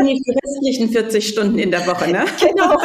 [0.00, 2.17] die restlichen 40 Stunden in der Woche, ne?
[2.18, 2.26] Ne?
[2.48, 2.76] Genau.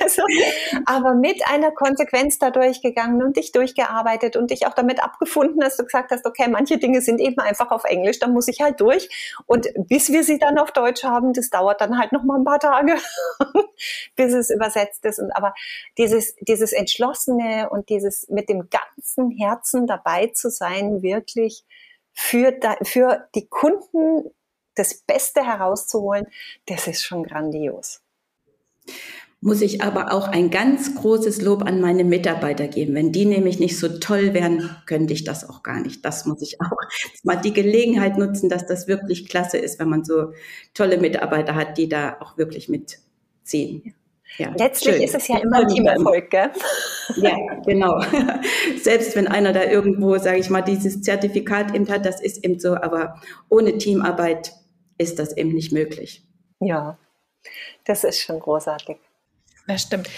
[0.00, 0.22] Also,
[0.86, 5.76] aber mit einer Konsequenz da durchgegangen und dich durchgearbeitet und dich auch damit abgefunden, dass
[5.76, 8.80] du gesagt hast, okay, manche Dinge sind eben einfach auf Englisch, da muss ich halt
[8.80, 9.08] durch.
[9.46, 12.44] Und bis wir sie dann auf Deutsch haben, das dauert dann halt noch mal ein
[12.44, 12.96] paar Tage,
[14.16, 15.18] bis es übersetzt ist.
[15.18, 15.54] Und aber
[15.98, 21.64] dieses, dieses Entschlossene und dieses mit dem ganzen Herzen dabei zu sein, wirklich
[22.14, 24.30] für, für die Kunden
[24.74, 26.26] das Beste herauszuholen,
[26.66, 28.01] das ist schon grandios.
[29.44, 32.94] Muss ich aber auch ein ganz großes Lob an meine Mitarbeiter geben.
[32.94, 36.04] Wenn die nämlich nicht so toll wären, könnte ich das auch gar nicht.
[36.04, 36.70] Das muss ich auch
[37.24, 40.32] mal die Gelegenheit nutzen, dass das wirklich klasse ist, wenn man so
[40.74, 43.94] tolle Mitarbeiter hat, die da auch wirklich mitziehen.
[44.38, 45.04] Ja, Letztlich schön.
[45.04, 46.50] ist es ja immer ein Teamerfolg, gell?
[47.16, 48.00] Ja, genau.
[48.80, 52.58] Selbst wenn einer da irgendwo, sage ich mal, dieses Zertifikat eben hat, das ist eben
[52.58, 54.52] so, aber ohne Teamarbeit
[54.98, 56.24] ist das eben nicht möglich.
[56.60, 56.96] Ja,
[57.84, 58.98] das ist schon großartig.
[59.68, 60.08] Das stimmt.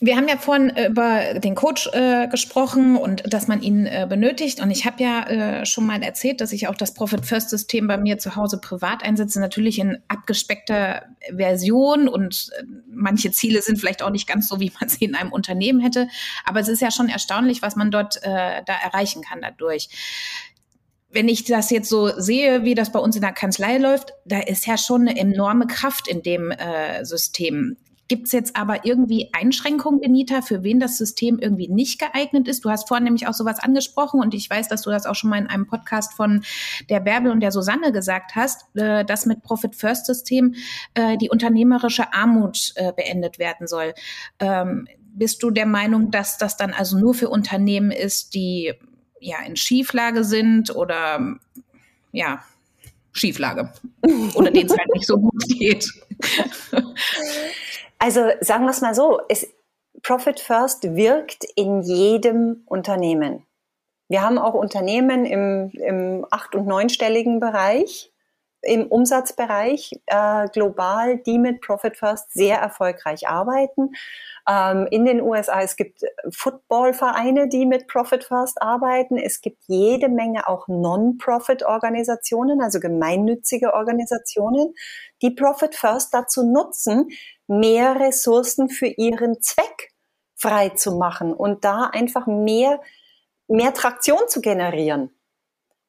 [0.00, 4.06] Wir haben ja vorhin äh, über den Coach äh, gesprochen und dass man ihn äh,
[4.06, 4.60] benötigt.
[4.60, 7.86] Und ich habe ja äh, schon mal erzählt, dass ich auch das Profit First System
[7.86, 11.04] bei mir zu Hause privat einsetze, natürlich in abgespeckter
[11.34, 12.06] Version.
[12.06, 15.32] Und äh, manche Ziele sind vielleicht auch nicht ganz so, wie man sie in einem
[15.32, 16.08] Unternehmen hätte.
[16.44, 19.88] Aber es ist ja schon erstaunlich, was man dort äh, da erreichen kann dadurch
[21.12, 24.40] wenn ich das jetzt so sehe, wie das bei uns in der Kanzlei läuft, da
[24.40, 27.76] ist ja schon eine enorme Kraft in dem äh, System.
[28.08, 32.64] Gibt es jetzt aber irgendwie Einschränkungen, Benita, für wen das System irgendwie nicht geeignet ist?
[32.64, 35.30] Du hast vorhin nämlich auch sowas angesprochen und ich weiß, dass du das auch schon
[35.30, 36.44] mal in einem Podcast von
[36.90, 40.54] der Bärbel und der Susanne gesagt hast, äh, dass mit Profit First System
[40.94, 43.94] äh, die unternehmerische Armut äh, beendet werden soll.
[44.40, 48.74] Ähm, bist du der Meinung, dass das dann also nur für Unternehmen ist, die
[49.22, 51.36] ja in Schieflage sind oder
[52.12, 52.42] ja,
[53.12, 53.72] Schieflage
[54.34, 55.86] oder denen es halt nicht so gut geht?
[57.98, 59.46] Also sagen wir es mal so, es,
[60.02, 63.46] Profit First wirkt in jedem Unternehmen.
[64.08, 68.11] Wir haben auch Unternehmen im, im acht- und neunstelligen Bereich,
[68.62, 73.90] im Umsatzbereich äh, global, die mit Profit First sehr erfolgreich arbeiten.
[74.48, 79.16] Ähm, in den USA, es gibt Footballvereine, die mit Profit First arbeiten.
[79.16, 84.74] Es gibt jede Menge auch Non-Profit-Organisationen, also gemeinnützige Organisationen,
[85.22, 87.08] die Profit First dazu nutzen,
[87.46, 89.92] mehr Ressourcen für ihren Zweck
[90.36, 92.80] frei zu machen und da einfach mehr,
[93.46, 95.10] mehr Traktion zu generieren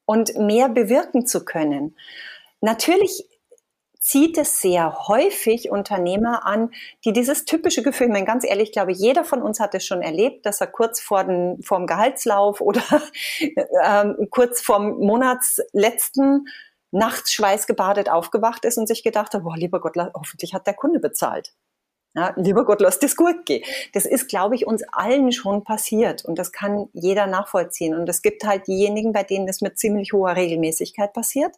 [0.06, 1.96] und mehr bewirken zu können.
[2.64, 3.28] Natürlich
[4.00, 6.72] zieht es sehr häufig Unternehmer an,
[7.04, 9.86] die dieses typische Gefühl, ich meine, ganz ehrlich, ich glaube, jeder von uns hat es
[9.86, 12.82] schon erlebt, dass er kurz vor, den, vor dem Gehaltslauf oder
[13.84, 16.48] ähm, kurz vorm Monatsletzten
[16.92, 21.00] nachts schweißgebadet aufgewacht ist und sich gedacht hat, boah, lieber Gott, hoffentlich hat der Kunde
[21.00, 21.54] bezahlt.
[22.16, 23.66] Ja, lieber Gott, lass das gut gehen.
[23.92, 27.94] Das ist, glaube ich, uns allen schon passiert und das kann jeder nachvollziehen.
[27.94, 31.54] Und es gibt halt diejenigen, bei denen das mit ziemlich hoher Regelmäßigkeit passiert.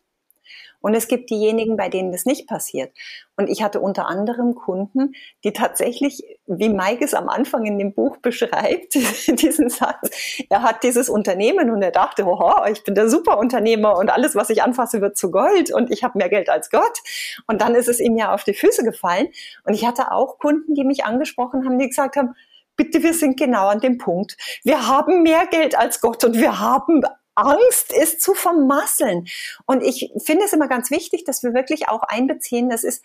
[0.86, 2.96] Und es gibt diejenigen, bei denen das nicht passiert.
[3.38, 7.96] Und ich hatte unter anderem Kunden, die tatsächlich, wie Mike es am Anfang in dem
[7.96, 8.94] Buch beschreibt,
[9.28, 10.12] diesen Satz,
[10.48, 14.52] er hat dieses Unternehmen und er dachte, oha, ich bin der Superunternehmer und alles, was
[14.52, 17.00] ich anfasse, wird zu Gold und ich habe mehr Geld als Gott.
[17.48, 19.30] Und dann ist es ihm ja auf die Füße gefallen.
[19.64, 22.36] Und ich hatte auch Kunden, die mich angesprochen haben, die gesagt haben,
[22.76, 24.38] bitte, wir sind genau an dem Punkt.
[24.64, 27.02] Wir haben mehr Geld als Gott und wir haben
[27.36, 29.28] Angst ist zu vermasseln.
[29.66, 33.04] Und ich finde es immer ganz wichtig, dass wir wirklich auch einbeziehen, das ist,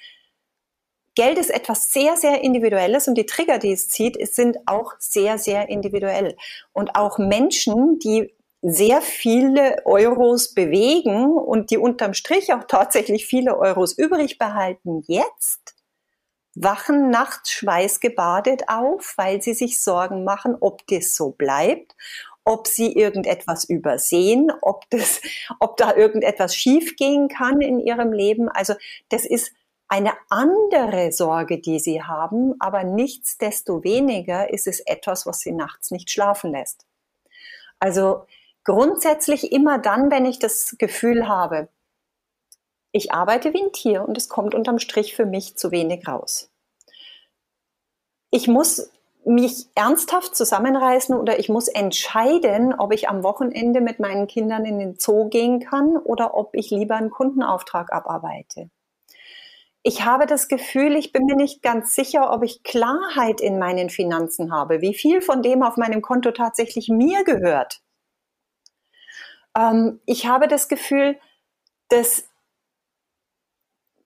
[1.17, 5.39] Geld ist etwas sehr, sehr Individuelles und die Trigger, die es zieht, sind auch sehr,
[5.39, 6.37] sehr individuell.
[6.73, 13.59] Und auch Menschen, die sehr viele Euros bewegen und die unterm Strich auch tatsächlich viele
[13.59, 15.75] Euros übrig behalten, jetzt
[16.55, 21.95] wachen nachts schweißgebadet auf, weil sie sich Sorgen machen, ob das so bleibt
[22.51, 25.21] ob sie irgendetwas übersehen, ob das,
[25.61, 28.49] ob da irgendetwas schiefgehen kann in ihrem Leben.
[28.49, 28.75] Also
[29.09, 29.53] das ist
[29.87, 36.11] eine andere Sorge, die sie haben, aber nichtsdestoweniger ist es etwas, was sie nachts nicht
[36.11, 36.87] schlafen lässt.
[37.79, 38.27] Also
[38.65, 41.69] grundsätzlich immer dann, wenn ich das Gefühl habe,
[42.91, 46.51] ich arbeite wie ein Tier und es kommt unterm Strich für mich zu wenig raus.
[48.33, 48.91] Ich muss
[49.25, 54.79] mich ernsthaft zusammenreißen oder ich muss entscheiden, ob ich am Wochenende mit meinen Kindern in
[54.79, 58.71] den Zoo gehen kann oder ob ich lieber einen Kundenauftrag abarbeite.
[59.83, 63.89] Ich habe das Gefühl, ich bin mir nicht ganz sicher, ob ich Klarheit in meinen
[63.89, 67.81] Finanzen habe, wie viel von dem auf meinem Konto tatsächlich mir gehört.
[69.57, 71.19] Ähm, ich habe das Gefühl,
[71.89, 72.30] dass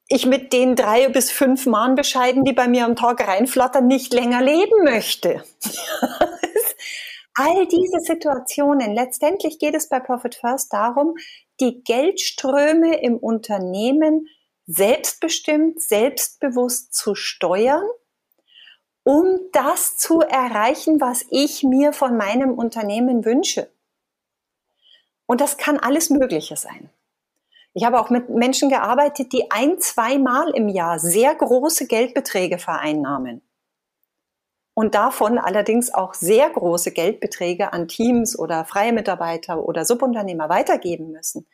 [0.09, 4.43] ich mit den drei bis fünf Mahnbescheiden, die bei mir am Tag reinflattern, nicht länger
[4.43, 5.45] leben möchte.
[7.35, 11.15] All diese Situationen, letztendlich geht es bei Profit First darum,
[11.61, 14.29] die Geldströme im Unternehmen
[14.67, 17.85] selbstbestimmt, selbstbewusst zu steuern,
[19.03, 23.71] um das zu erreichen, was ich mir von meinem Unternehmen wünsche.
[25.27, 26.91] Und das kann alles Mögliche sein.
[27.75, 33.43] Ich habe auch mit Menschen gearbeitet, die ein, zweimal im Jahr sehr große Geldbeträge vereinnahmen.
[34.75, 41.11] Und davon allerdings auch sehr große Geldbeträge an Teams oder freie Mitarbeiter oder Subunternehmer weitergeben
[41.11, 41.47] müssen,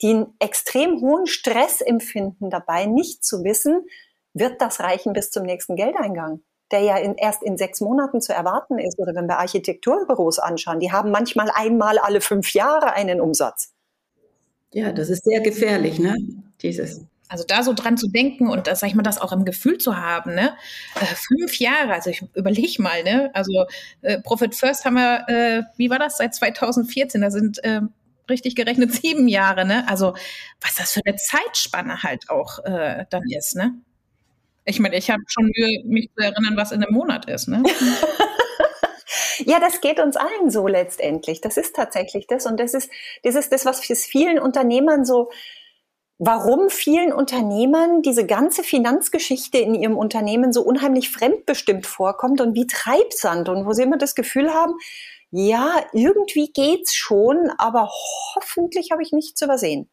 [0.00, 3.84] die einen extrem hohen Stress empfinden dabei, nicht zu wissen,
[4.32, 6.42] wird das reichen bis zum nächsten Geldeingang?
[6.70, 8.98] der ja in, erst in sechs Monaten zu erwarten ist.
[8.98, 13.73] Oder wenn wir Architekturbüros anschauen, die haben manchmal einmal alle fünf Jahre einen Umsatz.
[14.74, 16.16] Ja, das ist sehr gefährlich, ne?
[16.60, 17.00] Dieses.
[17.28, 19.78] Also da so dran zu denken und das, sag ich mal, das auch im Gefühl
[19.78, 20.54] zu haben, ne?
[20.96, 23.30] Äh, fünf Jahre, also ich überleg mal, ne?
[23.34, 23.66] Also
[24.02, 27.82] äh, Profit First haben wir, äh, wie war das, seit 2014, da sind äh,
[28.28, 29.88] richtig gerechnet sieben Jahre, ne?
[29.88, 30.14] Also
[30.60, 33.74] was das für eine Zeitspanne halt auch äh, dann ist, ne?
[34.64, 37.46] Ich meine, ich habe schon Mühe, mich zu erinnern, was in einem Monat ist.
[37.48, 37.62] Ne?
[39.46, 41.40] ja, das geht uns allen so letztendlich.
[41.40, 42.46] Das ist tatsächlich das.
[42.46, 42.90] Und das ist
[43.22, 45.30] das, ist das was vielen Unternehmern so,
[46.18, 52.66] warum vielen Unternehmern diese ganze Finanzgeschichte in ihrem Unternehmen so unheimlich fremdbestimmt vorkommt und wie
[52.66, 54.74] Treibsand und wo sie immer das Gefühl haben,
[55.30, 57.90] ja, irgendwie geht's schon, aber
[58.34, 59.90] hoffentlich habe ich nichts übersehen.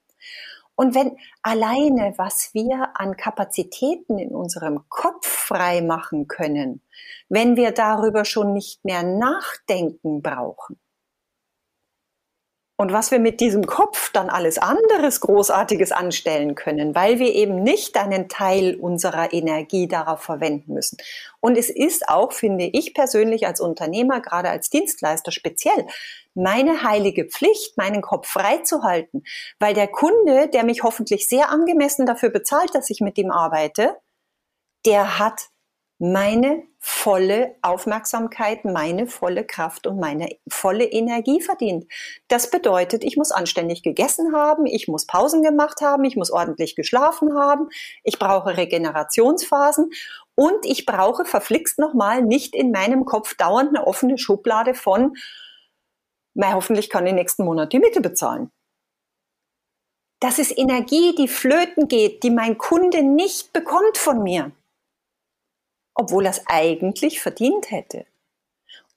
[0.81, 6.81] Und wenn alleine, was wir an Kapazitäten in unserem Kopf frei machen können,
[7.29, 10.79] wenn wir darüber schon nicht mehr nachdenken brauchen,
[12.81, 17.61] und was wir mit diesem Kopf dann alles anderes Großartiges anstellen können, weil wir eben
[17.61, 20.97] nicht einen Teil unserer Energie darauf verwenden müssen.
[21.41, 25.85] Und es ist auch, finde ich persönlich als Unternehmer, gerade als Dienstleister speziell,
[26.33, 29.23] meine heilige Pflicht, meinen Kopf freizuhalten,
[29.59, 33.97] weil der Kunde, der mich hoffentlich sehr angemessen dafür bezahlt, dass ich mit ihm arbeite,
[34.85, 35.49] der hat
[36.03, 41.85] meine volle Aufmerksamkeit, meine volle Kraft und meine volle Energie verdient.
[42.27, 46.75] Das bedeutet, ich muss anständig gegessen haben, ich muss Pausen gemacht haben, ich muss ordentlich
[46.75, 47.69] geschlafen haben,
[48.03, 49.91] ich brauche Regenerationsphasen
[50.33, 55.13] und ich brauche verflixt nochmal nicht in meinem Kopf dauernd eine offene Schublade von,
[56.33, 58.51] na, hoffentlich kann ich nächsten Monat die Miete bezahlen.
[60.19, 64.51] Das ist Energie, die flöten geht, die mein Kunde nicht bekommt von mir
[65.95, 68.05] obwohl er es eigentlich verdient hätte.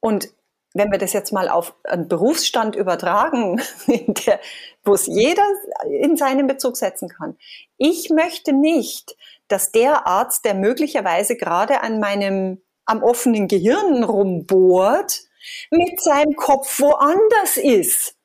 [0.00, 0.30] Und
[0.74, 4.40] wenn wir das jetzt mal auf einen Berufsstand übertragen, der,
[4.84, 5.44] wo es jeder
[5.88, 7.36] in seinen Bezug setzen kann.
[7.76, 9.16] Ich möchte nicht,
[9.46, 15.22] dass der Arzt, der möglicherweise gerade an meinem, am offenen Gehirn rumbohrt,
[15.70, 18.16] mit seinem Kopf woanders ist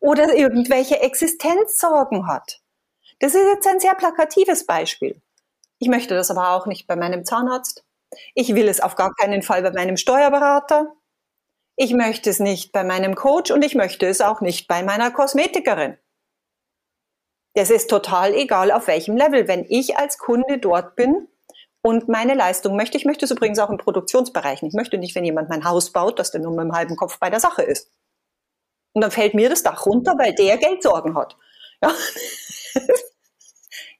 [0.00, 2.60] oder irgendwelche Existenzsorgen hat.
[3.20, 5.20] Das ist jetzt ein sehr plakatives Beispiel.
[5.78, 7.84] Ich möchte das aber auch nicht bei meinem Zahnarzt.
[8.34, 10.94] Ich will es auf gar keinen Fall bei meinem Steuerberater.
[11.76, 15.10] Ich möchte es nicht bei meinem Coach und ich möchte es auch nicht bei meiner
[15.10, 15.96] Kosmetikerin.
[17.54, 19.48] Das ist total egal, auf welchem Level.
[19.48, 21.28] Wenn ich als Kunde dort bin
[21.82, 24.62] und meine Leistung möchte, ich möchte es übrigens auch im Produktionsbereich.
[24.62, 27.18] Ich möchte nicht, wenn jemand mein Haus baut, dass der nur mit dem halben Kopf
[27.18, 27.92] bei der Sache ist.
[28.92, 31.36] Und dann fällt mir das Dach runter, weil der Geldsorgen hat.
[31.82, 31.92] Ja?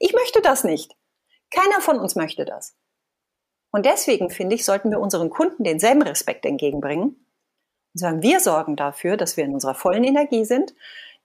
[0.01, 0.95] Ich möchte das nicht.
[1.51, 2.75] Keiner von uns möchte das.
[3.71, 7.25] Und deswegen finde ich, sollten wir unseren Kunden denselben Respekt entgegenbringen.
[7.93, 10.73] Und sagen, wir sorgen dafür, dass wir in unserer vollen Energie sind,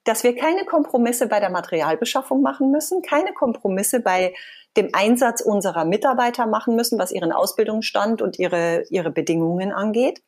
[0.03, 4.35] dass wir keine Kompromisse bei der Materialbeschaffung machen müssen, keine Kompromisse bei
[4.77, 10.21] dem Einsatz unserer Mitarbeiter machen müssen, was ihren Ausbildungsstand und ihre, ihre Bedingungen angeht,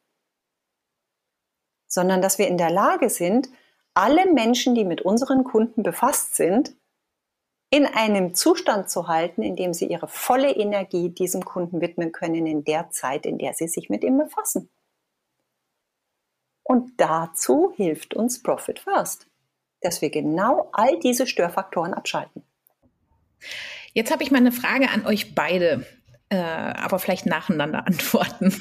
[1.87, 3.49] sondern dass wir in der Lage sind,
[3.93, 6.75] alle Menschen, die mit unseren Kunden befasst sind,
[7.69, 12.45] in einem Zustand zu halten, in dem sie ihre volle Energie diesem Kunden widmen können
[12.45, 14.69] in der Zeit, in der sie sich mit ihm befassen.
[16.63, 19.27] Und dazu hilft uns Profit First,
[19.81, 22.43] dass wir genau all diese Störfaktoren abschalten.
[23.97, 25.83] Jetzt habe ich mal eine Frage an euch beide,
[26.29, 28.53] äh, aber vielleicht nacheinander antworten.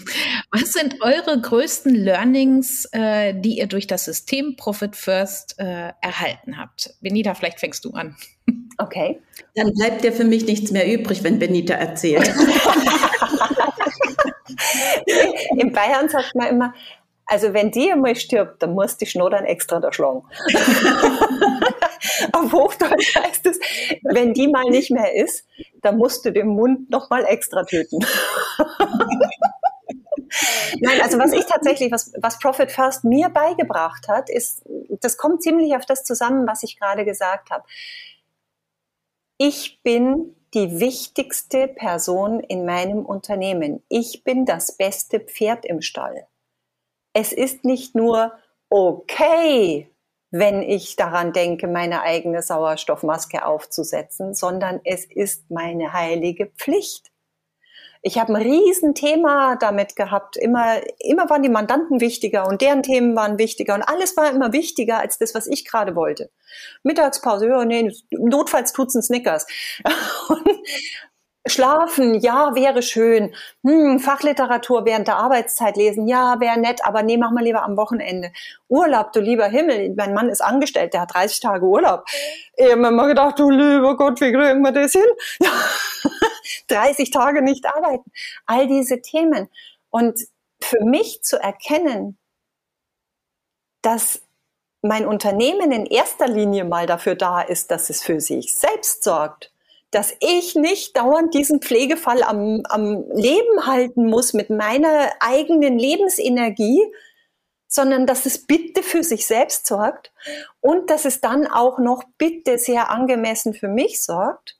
[0.50, 6.56] Was sind eure größten Learnings, äh, die ihr durch das System Profit First äh, erhalten
[6.56, 6.94] habt?
[7.02, 8.16] Benita, vielleicht fängst du an.
[8.78, 9.20] Okay.
[9.54, 12.26] Dann bleibt ja für mich nichts mehr übrig, wenn Benita erzählt.
[15.58, 16.72] In Bayern sagt man immer,
[17.26, 20.22] also wenn die einmal stirbt, dann muss die Schnur dann extra da schlagen.
[22.32, 23.58] Auf Hochdeutsch heißt es,
[24.02, 25.46] wenn die mal nicht mehr ist,
[25.82, 27.98] da musst du den Mund noch mal extra töten.
[30.80, 34.62] Nein, also was ich tatsächlich, was, was Profit First mir beigebracht hat, ist,
[35.00, 37.64] das kommt ziemlich auf das zusammen, was ich gerade gesagt habe.
[39.38, 43.82] Ich bin die wichtigste Person in meinem Unternehmen.
[43.88, 46.26] Ich bin das beste Pferd im Stall.
[47.12, 48.32] Es ist nicht nur
[48.70, 49.90] okay,
[50.30, 57.10] wenn ich daran denke, meine eigene Sauerstoffmaske aufzusetzen, sondern es ist meine heilige Pflicht.
[58.02, 60.36] Ich habe ein Riesenthema damit gehabt.
[60.36, 64.52] Immer, immer waren die Mandanten wichtiger und deren Themen waren wichtiger und alles war immer
[64.52, 66.30] wichtiger als das, was ich gerade wollte.
[66.82, 69.46] Mittagspause, ja, nee, notfalls tut's ein Snickers.
[71.48, 73.34] Schlafen, ja, wäre schön.
[73.64, 77.76] Hm, Fachliteratur während der Arbeitszeit lesen, ja, wäre nett, aber nee, mach mal lieber am
[77.76, 78.32] Wochenende.
[78.68, 79.94] Urlaub, du lieber Himmel.
[79.96, 82.04] Mein Mann ist angestellt, der hat 30 Tage Urlaub.
[82.56, 85.06] Ich habe immer gedacht, du lieber Gott, wie kriegen wir das hin?
[86.68, 88.10] 30 Tage nicht arbeiten.
[88.46, 89.48] All diese Themen.
[89.90, 90.18] Und
[90.60, 92.18] für mich zu erkennen,
[93.82, 94.20] dass
[94.82, 99.52] mein Unternehmen in erster Linie mal dafür da ist, dass es für sich selbst sorgt
[99.90, 106.82] dass ich nicht dauernd diesen Pflegefall am, am Leben halten muss mit meiner eigenen Lebensenergie,
[107.68, 110.12] sondern dass es bitte für sich selbst sorgt
[110.60, 114.58] und dass es dann auch noch bitte sehr angemessen für mich sorgt,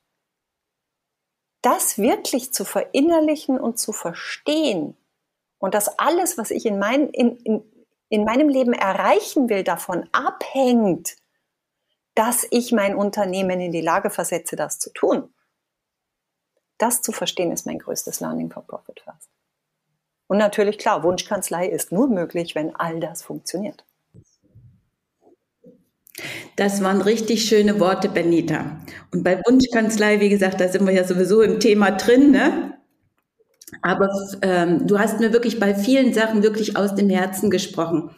[1.61, 4.95] das wirklich zu verinnerlichen und zu verstehen.
[5.59, 7.63] Und dass alles, was ich in, mein, in, in,
[8.09, 11.15] in meinem Leben erreichen will, davon abhängt,
[12.17, 15.31] dass ich mein Unternehmen in die Lage versetze, das zu tun.
[16.79, 19.29] Das zu verstehen ist mein größtes Learning for Profit First.
[20.25, 23.85] Und natürlich, klar, Wunschkanzlei ist nur möglich, wenn all das funktioniert.
[26.55, 28.79] Das waren richtig schöne Worte, Benita.
[29.13, 32.76] Und bei Wunschkanzlei, wie gesagt, da sind wir ja sowieso im Thema drin, ne?
[33.81, 34.09] Aber
[34.41, 38.11] ähm, du hast mir wirklich bei vielen Sachen wirklich aus dem Herzen gesprochen.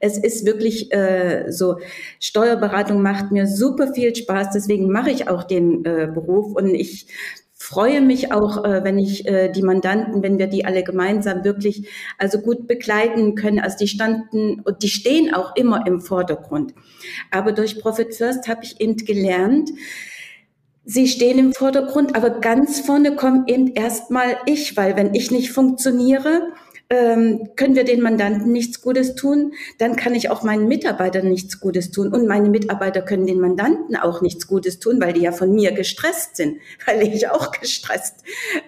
[0.00, 1.76] Es ist wirklich äh, so,
[2.20, 7.06] Steuerberatung macht mir super viel Spaß, deswegen mache ich auch den äh, Beruf und ich
[7.52, 11.88] freue mich auch, äh, wenn ich äh, die Mandanten, wenn wir die alle gemeinsam wirklich
[12.18, 13.58] also gut begleiten können.
[13.58, 16.74] Also die standen und die stehen auch immer im Vordergrund.
[17.30, 19.70] Aber durch Profit First habe ich eben gelernt,
[20.84, 25.50] Sie stehen im Vordergrund, aber ganz vorne kommt eben erstmal ich, weil wenn ich nicht
[25.50, 26.52] funktioniere,
[26.90, 31.58] ähm, können wir den Mandanten nichts Gutes tun, dann kann ich auch meinen Mitarbeitern nichts
[31.60, 32.12] Gutes tun.
[32.12, 35.72] Und meine Mitarbeiter können den Mandanten auch nichts Gutes tun, weil die ja von mir
[35.72, 38.16] gestresst sind, weil ich auch gestresst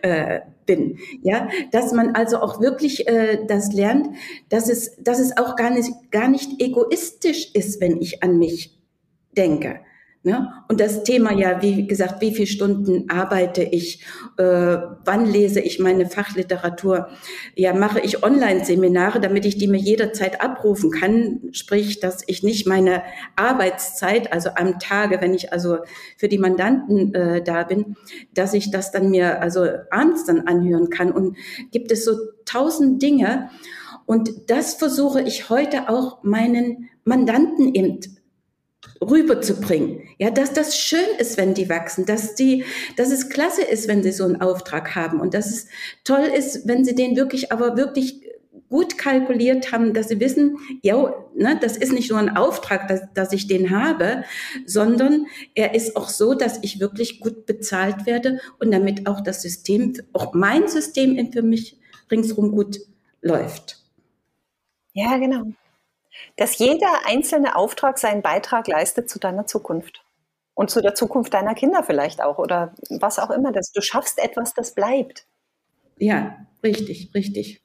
[0.03, 0.99] äh, bin.
[1.23, 4.09] Ja, dass man also auch wirklich äh, das lernt,
[4.49, 8.79] dass es, dass es auch gar nicht, gar nicht egoistisch ist, wenn ich an mich
[9.37, 9.81] denke.
[10.27, 10.53] Ne?
[10.67, 14.03] Und das Thema ja, wie gesagt, wie viele Stunden arbeite ich,
[14.39, 17.07] äh, wann lese ich meine Fachliteratur,
[17.55, 22.67] ja, mache ich Online-Seminare, damit ich die mir jederzeit abrufen kann, sprich, dass ich nicht
[22.67, 23.05] meine
[23.37, 25.79] Arbeitszeit, also am Tage, wenn ich also
[26.17, 27.95] für die Mandanten äh, da bin,
[28.35, 31.13] dass ich das dann mir also abends dann anhören kann.
[31.13, 31.37] Und
[31.71, 33.49] gibt es so tausend Dinge.
[34.07, 38.01] Und das versuche ich heute auch meinen Mandanten eben
[39.01, 40.03] rüberzubringen.
[40.19, 42.65] Ja, dass das schön ist, wenn die wachsen, dass die,
[42.97, 45.67] dass es klasse ist, wenn sie so einen Auftrag haben und dass es
[46.05, 48.23] toll ist, wenn sie den wirklich, aber wirklich
[48.69, 53.03] gut kalkuliert haben, dass sie wissen, ja, ne, das ist nicht nur ein Auftrag, dass,
[53.15, 54.25] dass ich den habe,
[54.65, 59.43] sondern er ist auch so, dass ich wirklich gut bezahlt werde und damit auch das
[59.43, 61.79] System, auch mein System für mich
[62.11, 62.81] ringsrum gut
[63.23, 63.85] läuft.
[64.95, 65.45] Ja, genau
[66.37, 70.03] dass jeder einzelne Auftrag seinen Beitrag leistet zu deiner Zukunft.
[70.55, 73.53] Und zu der Zukunft deiner Kinder vielleicht auch oder was auch immer.
[73.53, 75.27] Dass du schaffst etwas, das bleibt.
[75.99, 77.63] Ja, richtig, richtig.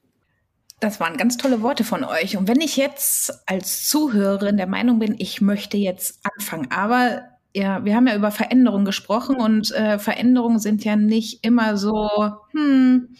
[0.80, 2.36] Das waren ganz tolle Worte von euch.
[2.36, 7.22] Und wenn ich jetzt als Zuhörerin der Meinung bin, ich möchte jetzt anfangen, aber
[7.54, 12.10] ja, wir haben ja über Veränderungen gesprochen und äh, Veränderungen sind ja nicht immer so,
[12.50, 13.14] hm,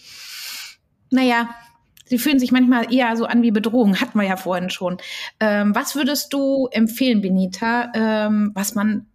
[1.11, 1.51] naja,
[2.13, 4.99] sie fühlen sich manchmal eher so an wie Bedrohung, hatten wir ja vorhin schon.
[5.41, 9.07] Ähm, was würdest du empfehlen, Benita, ähm, was man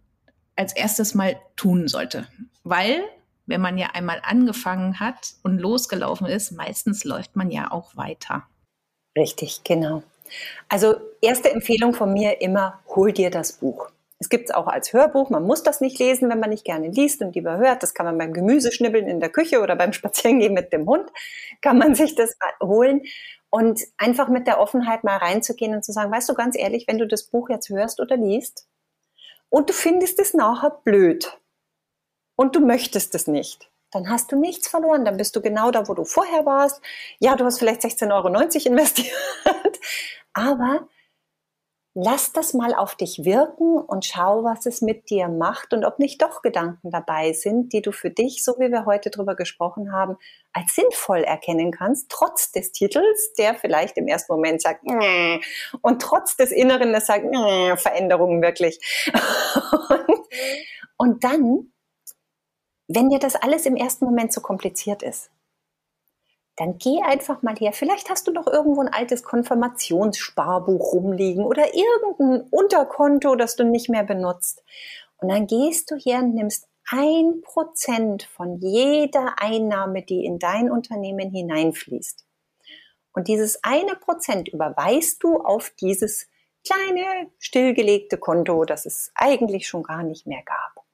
[0.56, 2.26] als erstes mal tun sollte?
[2.64, 3.04] Weil,
[3.46, 8.48] wenn man ja einmal angefangen hat und losgelaufen ist, meistens läuft man ja auch weiter.
[9.16, 10.02] Richtig, genau.
[10.68, 13.92] Also erste Empfehlung von mir immer, hol dir das Buch.
[14.20, 15.30] Es gibt es auch als Hörbuch.
[15.30, 17.82] Man muss das nicht lesen, wenn man nicht gerne liest und lieber hört.
[17.82, 21.10] Das kann man beim Gemüseschnibbeln in der Küche oder beim Spazierengehen mit dem Hund,
[21.60, 23.02] kann man sich das holen.
[23.50, 26.98] Und einfach mit der Offenheit mal reinzugehen und zu sagen, weißt du ganz ehrlich, wenn
[26.98, 28.68] du das Buch jetzt hörst oder liest
[29.48, 31.38] und du findest es nachher blöd
[32.36, 35.06] und du möchtest es nicht, dann hast du nichts verloren.
[35.06, 36.82] Dann bist du genau da, wo du vorher warst.
[37.20, 38.28] Ja, du hast vielleicht 16,90 Euro
[38.68, 39.14] investiert,
[40.34, 40.86] aber
[42.00, 45.98] lass das mal auf dich wirken und schau, was es mit dir macht und ob
[45.98, 49.92] nicht doch Gedanken dabei sind, die du für dich, so wie wir heute drüber gesprochen
[49.92, 50.16] haben,
[50.52, 55.40] als sinnvoll erkennen kannst, trotz des Titels, der vielleicht im ersten Moment sagt, Nä.
[55.82, 58.78] und trotz des Inneren, das sagt, Nä, Veränderungen wirklich.
[59.88, 60.20] und,
[60.98, 61.72] und dann,
[62.86, 65.30] wenn dir das alles im ersten Moment so kompliziert ist,
[66.58, 67.72] dann geh einfach mal her.
[67.72, 73.88] Vielleicht hast du noch irgendwo ein altes Konfirmationssparbuch rumliegen oder irgendein Unterkonto, das du nicht
[73.88, 74.64] mehr benutzt.
[75.18, 80.70] Und dann gehst du her und nimmst ein Prozent von jeder Einnahme, die in dein
[80.70, 82.24] Unternehmen hineinfließt.
[83.12, 86.28] Und dieses eine Prozent überweist du auf dieses
[86.66, 90.84] kleine, stillgelegte Konto, das es eigentlich schon gar nicht mehr gab.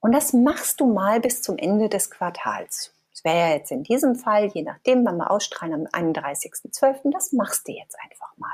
[0.00, 2.92] Und das machst du mal bis zum Ende des Quartals.
[3.22, 7.68] Das wäre jetzt in diesem Fall, je nachdem, wenn wir ausstrahlen am 31.12., das machst
[7.68, 8.50] du jetzt einfach mal.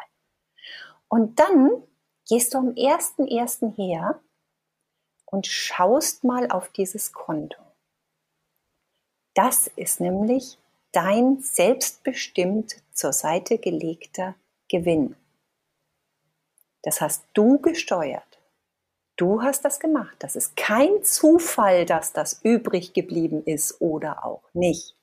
[1.09, 1.83] Und dann
[2.29, 3.77] gehst du am 1.1.
[3.77, 4.21] her
[5.27, 7.63] und schaust mal auf dieses Konto.
[9.35, 10.59] Das ist nämlich
[10.93, 14.35] dein selbstbestimmt zur Seite gelegter
[14.69, 15.17] Gewinn.
[16.83, 18.38] Das hast du gesteuert.
[19.19, 20.17] Du hast das gemacht.
[20.21, 24.95] Das ist kein Zufall, dass das übrig geblieben ist oder auch nicht.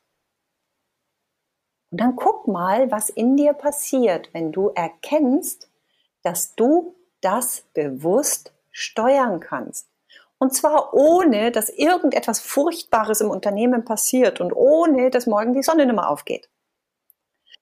[1.92, 5.70] Und dann guck mal, was in dir passiert, wenn du erkennst,
[6.24, 9.90] dass du das bewusst steuern kannst.
[10.38, 15.86] Und zwar ohne, dass irgendetwas Furchtbares im Unternehmen passiert und ohne, dass morgen die Sonne
[15.86, 16.50] nicht mehr aufgeht.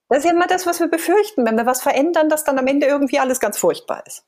[0.08, 2.68] Das ist ja immer das, was wir befürchten, wenn wir was verändern, dass dann am
[2.68, 4.24] Ende irgendwie alles ganz furchtbar ist.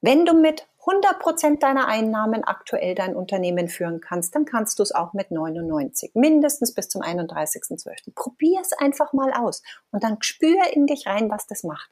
[0.00, 4.82] Wenn du mit 100 Prozent deiner Einnahmen aktuell dein Unternehmen führen kannst, dann kannst du
[4.82, 8.14] es auch mit 99, mindestens bis zum 31.12.
[8.14, 11.90] Probier es einfach mal aus und dann spür in dich rein, was das macht.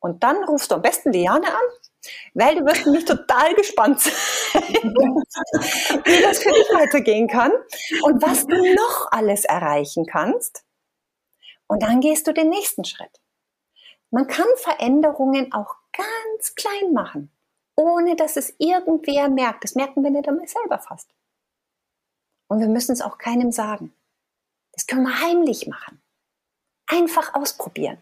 [0.00, 1.64] Und dann rufst du am besten Liane an,
[2.34, 4.12] weil du wirst nämlich total gespannt sein,
[6.04, 7.52] wie das für dich weitergehen kann
[8.02, 10.62] und was du noch alles erreichen kannst.
[11.66, 13.22] Und dann gehst du den nächsten Schritt.
[14.10, 17.33] Man kann Veränderungen auch ganz klein machen
[17.76, 19.64] ohne dass es irgendwer merkt.
[19.64, 21.10] Das merken wir nicht einmal selber fast.
[22.48, 23.92] Und wir müssen es auch keinem sagen.
[24.72, 26.00] Das können wir heimlich machen.
[26.86, 27.98] Einfach ausprobieren.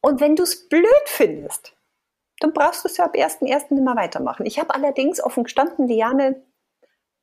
[0.00, 1.74] Und wenn du es blöd findest,
[2.40, 3.70] dann brauchst du es ja ab 1.1.
[3.70, 4.46] immer weitermachen.
[4.46, 6.42] Ich habe allerdings offen gestanden, Liane,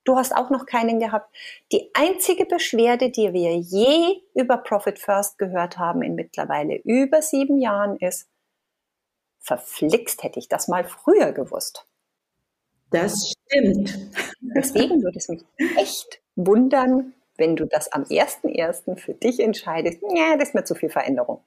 [0.04, 1.34] du hast auch noch keinen gehabt.
[1.72, 7.60] Die einzige Beschwerde, die wir je über Profit First gehört haben in mittlerweile über sieben
[7.60, 8.31] Jahren ist,
[9.42, 11.86] verflixt hätte ich das mal früher gewusst.
[12.92, 13.98] Das stimmt.
[14.56, 15.44] Deswegen würde es mich
[15.78, 18.98] echt wundern, wenn du das am 1.1.
[18.98, 20.00] für dich entscheidest.
[20.14, 21.42] Ja, das ist mir zu viel Veränderung.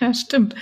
[0.00, 0.54] ja, stimmt.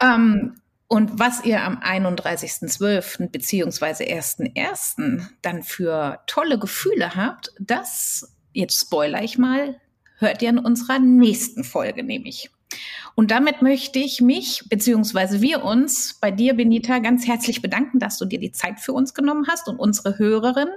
[0.00, 3.28] Ähm, und was ihr am 31.12.
[3.28, 4.14] bzw.
[4.14, 5.26] 1.1.
[5.42, 9.80] dann für tolle Gefühle habt, das, jetzt spoiler ich mal,
[10.18, 12.50] hört ihr in unserer nächsten Folge nämlich.
[13.14, 18.18] Und damit möchte ich mich, beziehungsweise wir uns bei dir, Benita, ganz herzlich bedanken, dass
[18.18, 20.68] du dir die Zeit für uns genommen hast und unsere Hörerin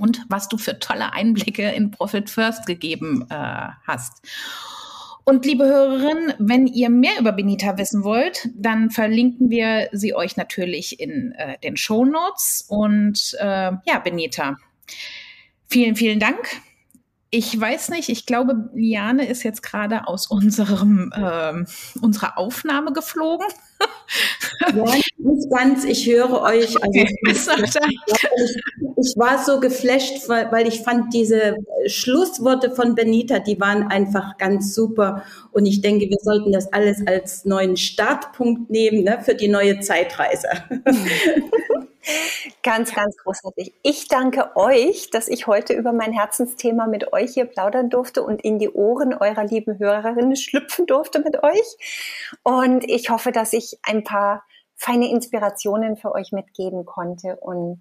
[0.00, 4.22] und was du für tolle Einblicke in Profit First gegeben äh, hast.
[5.24, 10.38] Und liebe Hörerinnen, wenn ihr mehr über Benita wissen wollt, dann verlinken wir sie euch
[10.38, 12.64] natürlich in äh, den Show Notes.
[12.66, 14.56] Und äh, ja, Benita,
[15.66, 16.48] vielen, vielen Dank
[17.30, 21.66] ich weiß nicht, ich glaube, Liane ist jetzt gerade aus unserem, ähm,
[22.00, 23.46] unserer Aufnahme geflogen.
[24.74, 24.84] Ja,
[25.18, 25.84] nicht ganz.
[25.84, 26.82] Ich höre euch.
[26.82, 27.06] Also okay.
[27.26, 27.36] ich,
[28.96, 31.56] ich, war so geflasht, weil ich fand diese
[31.86, 35.22] Schlussworte von Benita, die waren einfach ganz super.
[35.52, 39.80] Und ich denke, wir sollten das alles als neuen Startpunkt nehmen ne, für die neue
[39.80, 40.48] Zeitreise.
[42.62, 43.74] Ganz, ganz großartig.
[43.82, 48.42] Ich danke euch, dass ich heute über mein Herzensthema mit euch hier plaudern durfte und
[48.42, 51.76] in die Ohren eurer lieben Hörerinnen schlüpfen durfte mit euch.
[52.42, 54.44] Und ich hoffe, dass ich ein paar
[54.74, 57.80] feine Inspirationen für euch mitgeben konnte und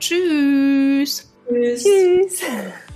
[0.00, 1.35] tschüss.
[1.48, 1.84] Tschüss.
[1.84, 2.40] Tschüss.